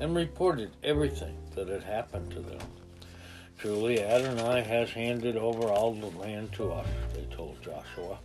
and 0.00 0.16
reported 0.16 0.72
everything 0.82 1.36
that 1.54 1.68
had 1.68 1.84
happened 1.84 2.32
to 2.32 2.40
them. 2.40 2.58
Truly, 3.58 4.02
Adonai 4.02 4.62
has 4.62 4.90
handed 4.90 5.36
over 5.36 5.68
all 5.68 5.94
the 5.94 6.18
land 6.18 6.52
to 6.54 6.72
us, 6.72 6.88
they 7.14 7.24
told 7.34 7.62
Joshua. 7.62 8.18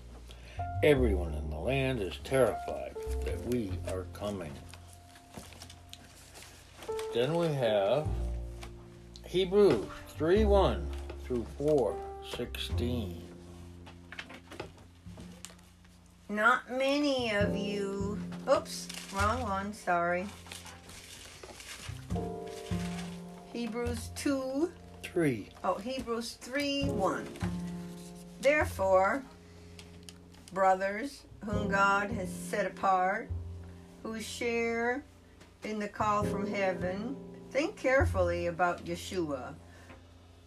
Everyone 0.84 1.34
in 1.34 1.50
the 1.50 1.60
land 1.60 2.02
is 2.02 2.20
terrified 2.24 2.96
that 3.24 3.46
we 3.48 3.72
are 3.88 4.06
coming. 4.14 4.52
Then 7.14 7.36
we 7.36 7.48
have 7.48 8.08
Hebrews 9.32 9.86
3 10.17 10.44
1 10.44 10.88
through 11.24 11.46
4 11.58 11.96
16. 12.36 13.24
Not 16.28 16.70
many 16.70 17.34
of 17.34 17.56
you. 17.56 18.20
Oops, 18.54 18.89
wrong 19.15 19.41
one, 19.44 19.74
sorry. 19.74 20.28
Hebrews 23.54 24.10
2. 24.17 24.70
3. 25.02 25.48
Oh, 25.63 25.76
Hebrews 25.76 26.34
3 26.41 26.89
1. 26.89 27.28
Therefore, 28.41 29.24
brothers 30.52 31.22
whom 31.46 31.70
God 31.70 32.12
has 32.12 32.30
set 32.30 32.65
apart, 32.65 33.30
who 34.04 34.20
share 34.20 35.06
in 35.63 35.80
the 35.80 35.88
call 35.88 36.26
from 36.26 36.46
heaven, 36.46 37.15
think 37.52 37.76
carefully 37.76 38.48
about 38.48 38.86
Yeshua, 38.86 39.54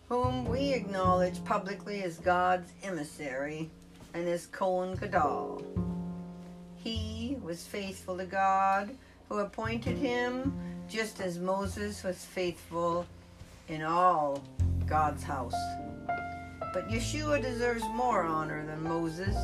whom 0.09 0.47
we 0.47 0.73
acknowledge 0.73 1.45
publicly 1.45 2.03
as 2.03 2.19
God's 2.19 2.73
emissary 2.83 3.71
and 4.15 4.27
as 4.27 4.47
Kohen 4.47 4.97
Gadol. 4.97 5.63
He 6.77 7.37
was 7.43 7.67
faithful 7.67 8.17
to 8.17 8.25
God 8.25 8.97
who 9.29 9.39
appointed 9.41 9.99
him, 9.99 10.55
just 10.89 11.21
as 11.21 11.39
Moses 11.39 12.03
was 12.03 12.25
faithful 12.25 13.07
in 13.69 13.83
all 13.83 14.43
God's 14.87 15.23
house. 15.23 15.55
But 16.73 16.89
Yeshua 16.89 17.43
deserves 17.43 17.85
more 17.95 18.23
honor 18.23 18.65
than 18.67 18.83
Moses 18.83 19.37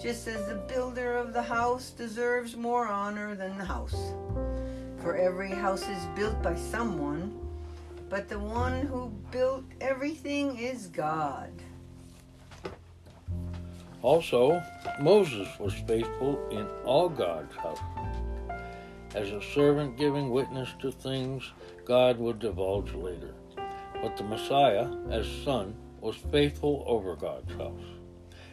just 0.00 0.26
as 0.26 0.46
the 0.48 0.54
builder 0.54 1.16
of 1.16 1.32
the 1.32 1.42
house 1.42 1.90
deserves 1.90 2.56
more 2.56 2.86
honor 2.86 3.34
than 3.34 3.56
the 3.56 3.64
house. 3.64 4.12
For 5.04 5.16
every 5.16 5.50
house 5.50 5.86
is 5.86 6.06
built 6.16 6.42
by 6.42 6.54
someone, 6.54 7.38
but 8.08 8.26
the 8.26 8.38
one 8.38 8.86
who 8.86 9.12
built 9.30 9.66
everything 9.82 10.56
is 10.56 10.86
God. 10.86 11.50
Also, 14.00 14.62
Moses 15.02 15.46
was 15.60 15.74
faithful 15.86 16.48
in 16.48 16.66
all 16.86 17.10
God's 17.10 17.54
house, 17.54 17.80
as 19.14 19.28
a 19.28 19.42
servant 19.52 19.98
giving 19.98 20.30
witness 20.30 20.70
to 20.80 20.90
things 20.90 21.52
God 21.84 22.18
would 22.18 22.38
divulge 22.38 22.94
later. 22.94 23.34
But 24.00 24.16
the 24.16 24.24
Messiah, 24.24 24.90
as 25.10 25.28
son, 25.44 25.74
was 26.00 26.16
faithful 26.32 26.82
over 26.86 27.14
God's 27.14 27.52
house. 27.52 27.84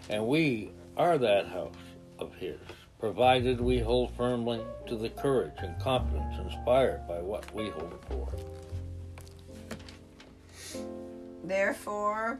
And 0.09 0.27
we 0.27 0.73
are 0.97 1.17
that 1.17 1.47
house 1.47 1.75
of 2.19 2.35
His, 2.35 2.59
provided 3.01 3.59
we 3.59 3.79
hold 3.79 4.15
firmly 4.15 4.61
to 4.85 4.95
the 4.95 5.09
courage 5.09 5.57
and 5.57 5.77
confidence 5.79 6.37
inspired 6.37 7.01
by 7.07 7.19
what 7.19 7.51
we 7.51 7.67
hold 7.69 7.99
for. 8.07 8.29
Therefore, 11.43 12.39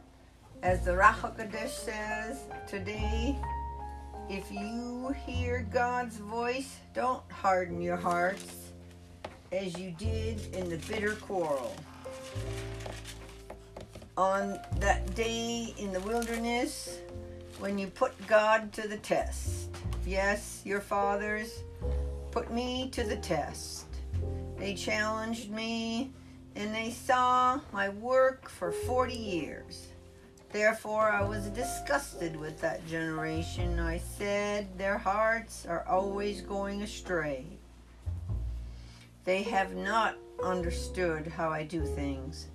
as 0.62 0.84
the 0.84 0.92
Ruach 0.92 1.14
HaKodesh 1.14 1.68
says 1.68 2.44
today, 2.68 3.36
if 4.30 4.52
you 4.52 5.12
hear 5.26 5.66
God's 5.72 6.18
voice, 6.18 6.76
don't 6.94 7.28
harden 7.28 7.82
your 7.82 7.96
hearts 7.96 8.70
as 9.50 9.76
you 9.76 9.90
did 9.98 10.54
in 10.54 10.70
the 10.70 10.78
bitter 10.88 11.16
quarrel. 11.16 11.74
On 14.16 14.60
that 14.78 15.12
day 15.16 15.74
in 15.76 15.92
the 15.92 16.00
wilderness, 16.00 17.00
when 17.58 17.78
you 17.78 17.88
put 17.88 18.14
God 18.28 18.72
to 18.74 18.86
the 18.86 18.98
test. 18.98 19.68
Yes, 20.04 20.62
your 20.64 20.80
fathers 20.80 21.62
put 22.32 22.52
me 22.52 22.88
to 22.90 23.04
the 23.04 23.16
test. 23.16 23.86
They 24.56 24.74
challenged 24.74 25.50
me 25.50 26.10
and 26.56 26.74
they 26.74 26.90
saw 26.90 27.60
my 27.72 27.88
work 27.88 28.48
for 28.48 28.72
40 28.72 29.14
years. 29.14 29.86
Therefore, 30.50 31.10
I 31.10 31.22
was 31.22 31.46
disgusted 31.48 32.36
with 32.36 32.60
that 32.60 32.86
generation. 32.86 33.78
I 33.78 33.98
said, 33.98 34.76
Their 34.76 34.98
hearts 34.98 35.66
are 35.66 35.86
always 35.88 36.42
going 36.42 36.82
astray. 36.82 37.46
They 39.24 39.44
have 39.44 39.74
not 39.74 40.18
understood 40.42 41.28
how 41.28 41.48
I 41.48 41.62
do 41.62 41.86
things. 41.86 42.48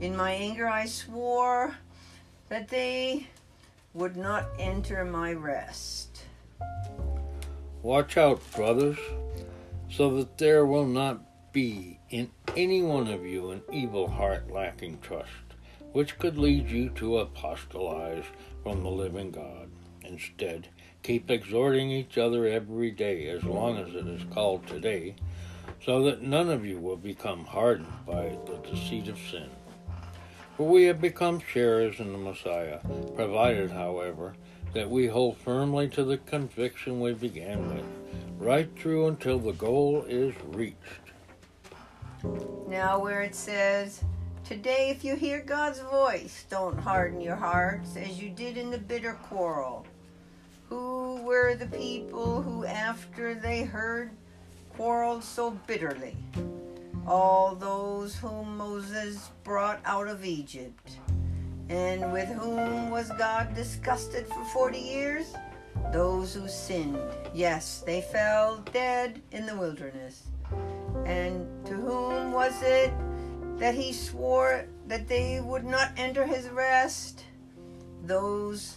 In 0.00 0.16
my 0.16 0.30
anger, 0.30 0.68
I 0.68 0.86
swore 0.86 1.76
that 2.48 2.68
they 2.68 3.26
would 3.92 4.16
not 4.16 4.46
enter 4.58 5.04
my 5.04 5.32
rest. 5.32 6.13
Watch 7.82 8.16
out, 8.16 8.40
brothers, 8.52 8.98
so 9.90 10.16
that 10.16 10.38
there 10.38 10.64
will 10.64 10.86
not 10.86 11.20
be 11.52 12.00
in 12.10 12.30
any 12.56 12.82
one 12.82 13.08
of 13.08 13.24
you 13.24 13.50
an 13.50 13.62
evil 13.72 14.08
heart 14.08 14.50
lacking 14.50 14.98
trust, 15.00 15.30
which 15.92 16.18
could 16.18 16.38
lead 16.38 16.68
you 16.68 16.88
to 16.90 17.18
apostatize 17.18 18.24
from 18.62 18.82
the 18.82 18.90
living 18.90 19.30
God. 19.30 19.70
Instead, 20.02 20.68
keep 21.02 21.30
exhorting 21.30 21.90
each 21.90 22.18
other 22.18 22.46
every 22.46 22.90
day, 22.90 23.28
as 23.28 23.44
long 23.44 23.76
as 23.78 23.94
it 23.94 24.06
is 24.06 24.22
called 24.32 24.66
today, 24.66 25.14
so 25.84 26.02
that 26.04 26.22
none 26.22 26.50
of 26.50 26.64
you 26.64 26.78
will 26.78 26.96
become 26.96 27.44
hardened 27.44 27.92
by 28.06 28.36
the 28.46 28.56
deceit 28.70 29.08
of 29.08 29.18
sin. 29.30 29.50
For 30.56 30.66
we 30.66 30.84
have 30.84 31.00
become 31.00 31.40
sharers 31.40 32.00
in 32.00 32.12
the 32.12 32.18
Messiah, 32.18 32.80
provided, 33.14 33.70
however, 33.70 34.34
that 34.74 34.90
we 34.90 35.06
hold 35.06 35.38
firmly 35.38 35.88
to 35.88 36.04
the 36.04 36.18
conviction 36.18 37.00
we 37.00 37.14
began 37.14 37.74
with, 37.74 37.86
right 38.38 38.68
through 38.76 39.06
until 39.06 39.38
the 39.38 39.52
goal 39.52 40.04
is 40.08 40.34
reached. 40.48 40.76
Now, 42.68 42.98
where 42.98 43.22
it 43.22 43.34
says, 43.34 44.02
Today, 44.44 44.90
if 44.90 45.04
you 45.04 45.14
hear 45.16 45.40
God's 45.40 45.80
voice, 45.80 46.44
don't 46.50 46.78
harden 46.78 47.20
your 47.20 47.36
hearts 47.36 47.96
as 47.96 48.20
you 48.20 48.28
did 48.28 48.58
in 48.58 48.70
the 48.70 48.78
bitter 48.78 49.14
quarrel. 49.14 49.86
Who 50.68 51.22
were 51.22 51.54
the 51.54 51.66
people 51.66 52.42
who, 52.42 52.66
after 52.66 53.34
they 53.34 53.62
heard, 53.62 54.10
quarreled 54.76 55.24
so 55.24 55.52
bitterly? 55.66 56.16
All 57.06 57.54
those 57.54 58.16
whom 58.16 58.58
Moses 58.58 59.30
brought 59.44 59.80
out 59.86 60.08
of 60.08 60.24
Egypt. 60.24 60.98
And 61.68 62.12
with 62.12 62.28
whom 62.28 62.90
was 62.90 63.10
God 63.18 63.54
disgusted 63.54 64.26
for 64.26 64.44
forty 64.46 64.78
years? 64.78 65.34
Those 65.92 66.34
who 66.34 66.46
sinned. 66.48 66.98
Yes, 67.34 67.82
they 67.84 68.00
fell 68.00 68.58
dead 68.72 69.20
in 69.32 69.46
the 69.46 69.56
wilderness. 69.56 70.24
And 71.04 71.46
to 71.66 71.74
whom 71.74 72.32
was 72.32 72.62
it 72.62 72.92
that 73.58 73.74
he 73.74 73.92
swore 73.92 74.66
that 74.88 75.08
they 75.08 75.40
would 75.40 75.64
not 75.64 75.90
enter 75.96 76.26
his 76.26 76.48
rest? 76.48 77.24
Those 78.04 78.76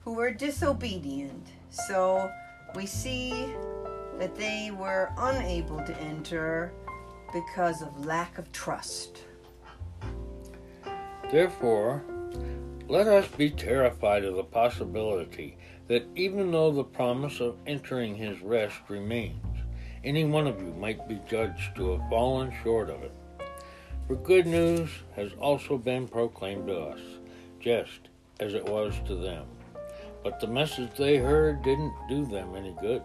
who 0.00 0.12
were 0.12 0.30
disobedient. 0.30 1.46
So 1.70 2.30
we 2.74 2.86
see 2.86 3.54
that 4.18 4.34
they 4.36 4.70
were 4.70 5.12
unable 5.16 5.78
to 5.78 6.00
enter 6.00 6.72
because 7.32 7.82
of 7.82 8.04
lack 8.04 8.38
of 8.38 8.50
trust. 8.52 9.18
Therefore, 11.30 12.04
let 12.88 13.08
us 13.08 13.26
be 13.28 13.50
terrified 13.50 14.24
of 14.24 14.36
the 14.36 14.44
possibility 14.44 15.56
that 15.88 16.06
even 16.14 16.50
though 16.50 16.70
the 16.70 16.84
promise 16.84 17.40
of 17.40 17.56
entering 17.66 18.14
his 18.14 18.40
rest 18.40 18.76
remains, 18.88 19.42
any 20.04 20.24
one 20.24 20.46
of 20.46 20.60
you 20.60 20.72
might 20.74 21.08
be 21.08 21.18
judged 21.28 21.74
to 21.74 21.92
have 21.92 22.10
fallen 22.10 22.52
short 22.62 22.90
of 22.90 23.02
it. 23.02 23.14
For 24.06 24.16
good 24.16 24.46
news 24.46 24.90
has 25.16 25.32
also 25.40 25.78
been 25.78 26.06
proclaimed 26.06 26.66
to 26.66 26.78
us, 26.78 27.00
just 27.58 28.08
as 28.38 28.52
it 28.52 28.68
was 28.68 28.94
to 29.06 29.16
them. 29.16 29.46
But 30.22 30.40
the 30.40 30.46
message 30.46 30.90
they 30.96 31.16
heard 31.16 31.62
didn't 31.62 31.94
do 32.08 32.26
them 32.26 32.54
any 32.54 32.76
good, 32.80 33.02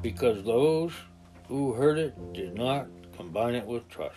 because 0.00 0.42
those 0.42 0.92
who 1.48 1.74
heard 1.74 1.98
it 1.98 2.32
did 2.32 2.54
not 2.54 2.88
combine 3.14 3.54
it 3.54 3.66
with 3.66 3.88
trust. 3.88 4.16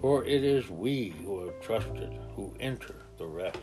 For 0.00 0.24
it 0.24 0.44
is 0.44 0.70
we 0.70 1.10
who 1.24 1.46
have 1.46 1.60
trusted 1.60 2.18
who 2.36 2.54
enter 2.60 3.05
the 3.18 3.26
rest. 3.26 3.58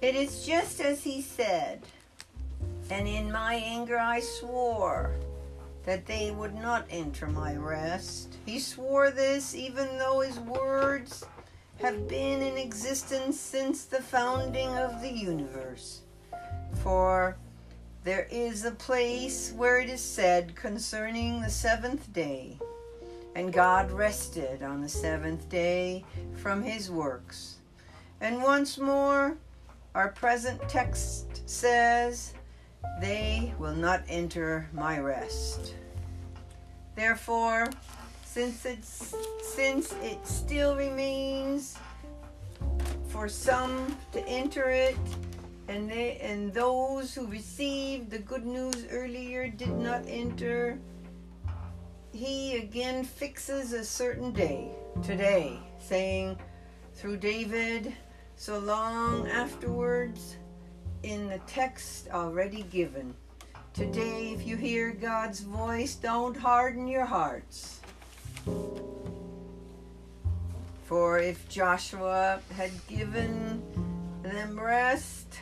It 0.00 0.14
is 0.14 0.46
just 0.46 0.80
as 0.80 1.02
he 1.02 1.22
said, 1.22 1.80
and 2.90 3.08
in 3.08 3.32
my 3.32 3.54
anger 3.54 3.98
I 3.98 4.20
swore 4.20 5.16
that 5.84 6.06
they 6.06 6.30
would 6.30 6.54
not 6.54 6.86
enter 6.90 7.26
my 7.26 7.56
rest. 7.56 8.36
He 8.46 8.58
swore 8.58 9.10
this 9.10 9.54
even 9.54 9.98
though 9.98 10.20
his 10.20 10.38
words 10.38 11.24
have 11.80 12.08
been 12.08 12.42
in 12.42 12.56
existence 12.56 13.38
since 13.38 13.84
the 13.84 14.02
founding 14.02 14.68
of 14.76 15.00
the 15.00 15.10
universe. 15.10 16.02
For 16.82 17.36
there 18.04 18.28
is 18.30 18.64
a 18.64 18.70
place 18.72 19.52
where 19.56 19.80
it 19.80 19.88
is 19.88 20.02
said 20.02 20.54
concerning 20.54 21.40
the 21.40 21.50
seventh 21.50 22.12
day, 22.12 22.58
and 23.34 23.52
God 23.52 23.90
rested 23.90 24.62
on 24.62 24.80
the 24.80 24.88
seventh 24.88 25.48
day 25.48 26.04
from 26.34 26.62
his 26.62 26.90
works. 26.90 27.58
And 28.20 28.42
once 28.42 28.78
more, 28.78 29.36
our 29.94 30.08
present 30.08 30.60
text 30.68 31.48
says, 31.48 32.34
They 33.00 33.54
will 33.58 33.74
not 33.74 34.02
enter 34.08 34.68
my 34.72 34.98
rest. 34.98 35.74
Therefore, 36.96 37.68
since 38.24 38.66
it's 38.66 39.14
since 39.40 39.94
it 40.02 40.24
still 40.26 40.76
remains 40.76 41.78
for 43.08 43.28
some 43.28 43.96
to 44.12 44.20
enter 44.28 44.68
it, 44.70 44.96
and 45.68 45.90
they 45.90 46.18
and 46.18 46.52
those 46.52 47.14
who 47.14 47.26
received 47.26 48.10
the 48.10 48.18
good 48.18 48.44
news 48.44 48.86
earlier 48.90 49.48
did 49.48 49.76
not 49.78 50.02
enter, 50.06 50.78
he 52.12 52.56
again 52.56 53.04
fixes 53.04 53.72
a 53.72 53.84
certain 53.84 54.32
day, 54.32 54.70
today, 55.02 55.58
saying 55.78 56.38
through 56.94 57.18
David, 57.18 57.94
so 58.36 58.58
long 58.58 59.28
afterwards, 59.28 60.36
in 61.02 61.28
the 61.28 61.38
text 61.46 62.08
already 62.10 62.62
given. 62.62 63.14
Today, 63.72 64.32
if 64.32 64.46
you 64.46 64.56
hear 64.56 64.90
God's 64.90 65.40
voice, 65.40 65.94
don't 65.94 66.36
harden 66.36 66.88
your 66.88 67.04
hearts. 67.04 67.80
For 70.84 71.18
if 71.18 71.48
Joshua 71.48 72.40
had 72.56 72.70
given 72.86 73.62
them 74.22 74.58
rest, 74.58 75.38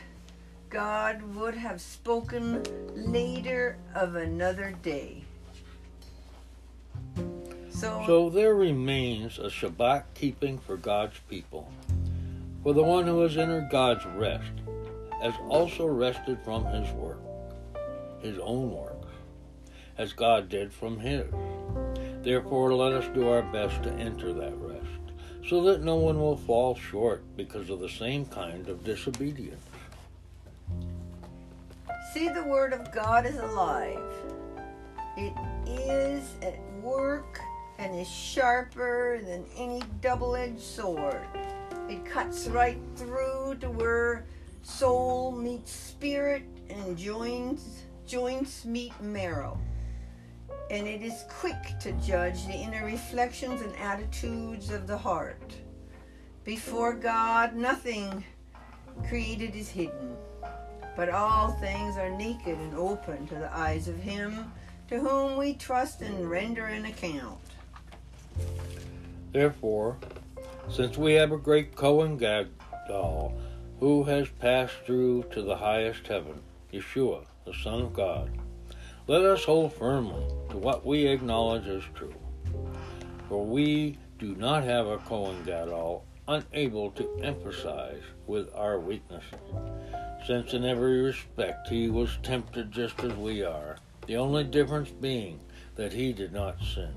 God 0.68 1.22
would 1.36 1.54
have 1.54 1.80
spoken 1.80 2.64
later 2.94 3.78
of 3.94 4.16
another 4.16 4.74
day. 4.82 5.25
So, 7.76 8.02
So 8.06 8.30
there 8.30 8.54
remains 8.54 9.38
a 9.38 9.50
Shabbat 9.50 10.04
keeping 10.14 10.58
for 10.58 10.78
God's 10.78 11.18
people. 11.28 11.70
For 12.62 12.72
the 12.72 12.82
one 12.82 13.06
who 13.06 13.20
has 13.20 13.36
entered 13.36 13.68
God's 13.70 14.06
rest 14.06 14.50
has 15.20 15.34
also 15.50 15.84
rested 15.84 16.38
from 16.42 16.64
his 16.64 16.90
work, 16.94 17.20
his 18.20 18.38
own 18.38 18.70
work, 18.70 19.02
as 19.98 20.14
God 20.14 20.48
did 20.48 20.72
from 20.72 20.98
his. 20.98 21.26
Therefore, 22.22 22.74
let 22.74 22.94
us 22.94 23.08
do 23.14 23.28
our 23.28 23.42
best 23.42 23.82
to 23.82 23.92
enter 23.92 24.32
that 24.32 24.56
rest, 24.56 25.12
so 25.46 25.62
that 25.64 25.82
no 25.82 25.96
one 25.96 26.18
will 26.18 26.38
fall 26.38 26.74
short 26.76 27.24
because 27.36 27.68
of 27.68 27.80
the 27.80 27.90
same 27.90 28.24
kind 28.24 28.68
of 28.68 28.84
disobedience. 28.84 29.62
see 32.14 32.30
the 32.30 32.44
word 32.44 32.72
of 32.72 32.90
God 32.90 33.26
is 33.26 33.36
alive. 33.36 34.00
It 35.18 35.34
is 35.66 36.34
at 36.42 36.58
work 36.82 37.40
and 37.78 37.94
is 37.94 38.08
sharper 38.08 39.20
than 39.24 39.44
any 39.56 39.82
double-edged 40.00 40.60
sword. 40.60 41.20
It 41.88 42.04
cuts 42.04 42.48
right 42.48 42.78
through 42.96 43.56
to 43.60 43.70
where 43.70 44.26
soul 44.62 45.32
meets 45.32 45.72
spirit 45.72 46.44
and 46.68 46.96
joins 46.96 47.84
joints 48.06 48.64
meet 48.64 48.92
marrow. 49.00 49.58
And 50.70 50.86
it 50.86 51.02
is 51.02 51.24
quick 51.28 51.78
to 51.80 51.92
judge 51.92 52.46
the 52.46 52.54
inner 52.54 52.84
reflections 52.84 53.62
and 53.62 53.74
attitudes 53.76 54.70
of 54.70 54.86
the 54.86 54.96
heart. 54.96 55.54
Before 56.44 56.92
God, 56.92 57.54
nothing 57.54 58.24
created 59.08 59.54
is 59.54 59.68
hidden, 59.68 60.16
but 60.96 61.08
all 61.08 61.52
things 61.52 61.96
are 61.96 62.10
naked 62.10 62.58
and 62.58 62.74
open 62.74 63.26
to 63.28 63.34
the 63.34 63.52
eyes 63.54 63.88
of 63.88 63.96
Him 63.96 64.52
to 64.88 65.00
whom 65.00 65.36
we 65.36 65.54
trust 65.54 66.00
and 66.00 66.30
render 66.30 66.66
an 66.66 66.86
account. 66.86 67.40
Therefore, 69.32 69.98
since 70.68 70.96
we 70.96 71.14
have 71.14 71.32
a 71.32 71.38
great 71.38 71.76
Cohen 71.76 72.16
Gadol 72.16 73.38
who 73.80 74.04
has 74.04 74.28
passed 74.28 74.74
through 74.84 75.24
to 75.32 75.42
the 75.42 75.56
highest 75.56 76.06
heaven, 76.06 76.40
Yeshua, 76.72 77.26
the 77.44 77.54
Son 77.54 77.82
of 77.82 77.92
God, 77.92 78.30
let 79.06 79.22
us 79.22 79.44
hold 79.44 79.72
firmly 79.74 80.26
to 80.50 80.56
what 80.56 80.84
we 80.84 81.06
acknowledge 81.06 81.66
as 81.66 81.82
true. 81.94 82.14
For 83.28 83.44
we 83.44 83.98
do 84.18 84.34
not 84.34 84.64
have 84.64 84.86
a 84.86 84.98
Cohen 84.98 85.42
Gadol 85.44 86.04
unable 86.28 86.90
to 86.92 87.20
emphasize 87.22 88.02
with 88.26 88.52
our 88.54 88.80
weaknesses, 88.80 89.38
since 90.26 90.54
in 90.54 90.64
every 90.64 91.02
respect 91.02 91.68
he 91.68 91.88
was 91.88 92.18
tempted 92.22 92.72
just 92.72 92.98
as 93.04 93.14
we 93.14 93.44
are, 93.44 93.76
the 94.06 94.16
only 94.16 94.44
difference 94.44 94.90
being 94.90 95.40
that 95.76 95.92
he 95.92 96.12
did 96.12 96.32
not 96.32 96.56
sin. 96.62 96.94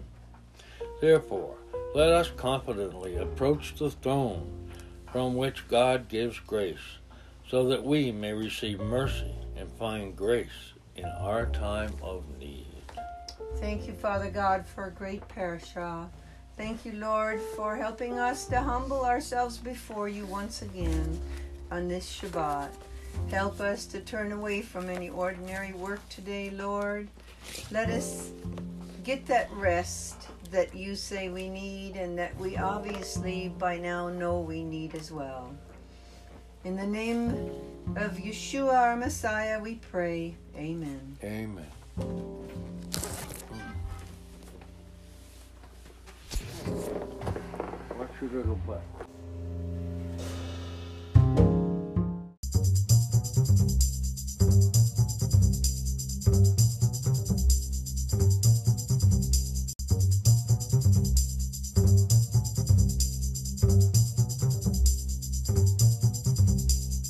Therefore, 1.02 1.56
let 1.96 2.10
us 2.10 2.30
confidently 2.36 3.18
approach 3.18 3.76
the 3.76 3.90
throne 3.90 4.70
from 5.12 5.36
which 5.36 5.68
God 5.68 6.08
gives 6.08 6.40
grace, 6.40 7.00
so 7.48 7.68
that 7.70 7.84
we 7.84 8.12
may 8.12 8.34
receive 8.34 8.80
mercy 8.80 9.34
and 9.58 9.72
find 9.72 10.16
grace 10.16 10.74
in 10.96 11.06
our 11.06 11.48
time 11.48 11.94
of 12.04 12.24
need. 12.38 12.68
Thank 13.58 13.88
you, 13.88 13.94
Father 13.94 14.30
God, 14.30 14.66
for 14.68 14.86
a 14.86 14.92
great 14.92 15.28
parashah. 15.28 16.10
Thank 16.58 16.86
you, 16.86 16.92
Lord, 16.94 17.40
for 17.56 17.76
helping 17.76 18.20
us 18.20 18.46
to 18.48 18.60
humble 18.60 19.06
ourselves 19.06 19.58
before 19.58 20.10
you 20.10 20.26
once 20.26 20.62
again 20.62 21.20
on 21.72 21.88
this 21.88 22.22
Shabbat. 22.22 22.70
Help 23.32 23.60
us 23.60 23.86
to 23.88 24.02
turn 24.02 24.32
away 24.32 24.62
from 24.62 24.90
any 24.90 25.10
ordinary 25.10 25.74
work 25.74 26.08
today, 26.10 26.50
Lord. 26.52 27.08
Let 27.72 27.90
us 27.90 28.30
get 29.04 29.26
that 29.28 29.50
rest 29.52 30.29
that 30.52 30.76
you 30.76 30.96
say 30.96 31.30
we 31.30 31.50
need 31.50 31.96
and 31.96 32.18
that 32.18 32.36
we 32.38 32.58
obviously 32.58 33.54
by 33.58 33.78
now 33.78 34.10
know 34.10 34.40
we 34.40 34.64
need 34.64 34.96
as 34.96 35.12
well. 35.12 35.54
In 36.64 36.76
the 36.76 36.86
name 36.86 37.30
of 37.96 38.18
Yeshua, 38.18 38.74
our 38.74 38.96
Messiah, 38.96 39.60
we 39.62 39.76
pray. 39.76 40.36
Amen. 40.58 41.18
Amen. 41.24 41.66
What's 47.96 48.22
your 48.22 48.32
little 48.32 48.60
butt? 48.68 48.82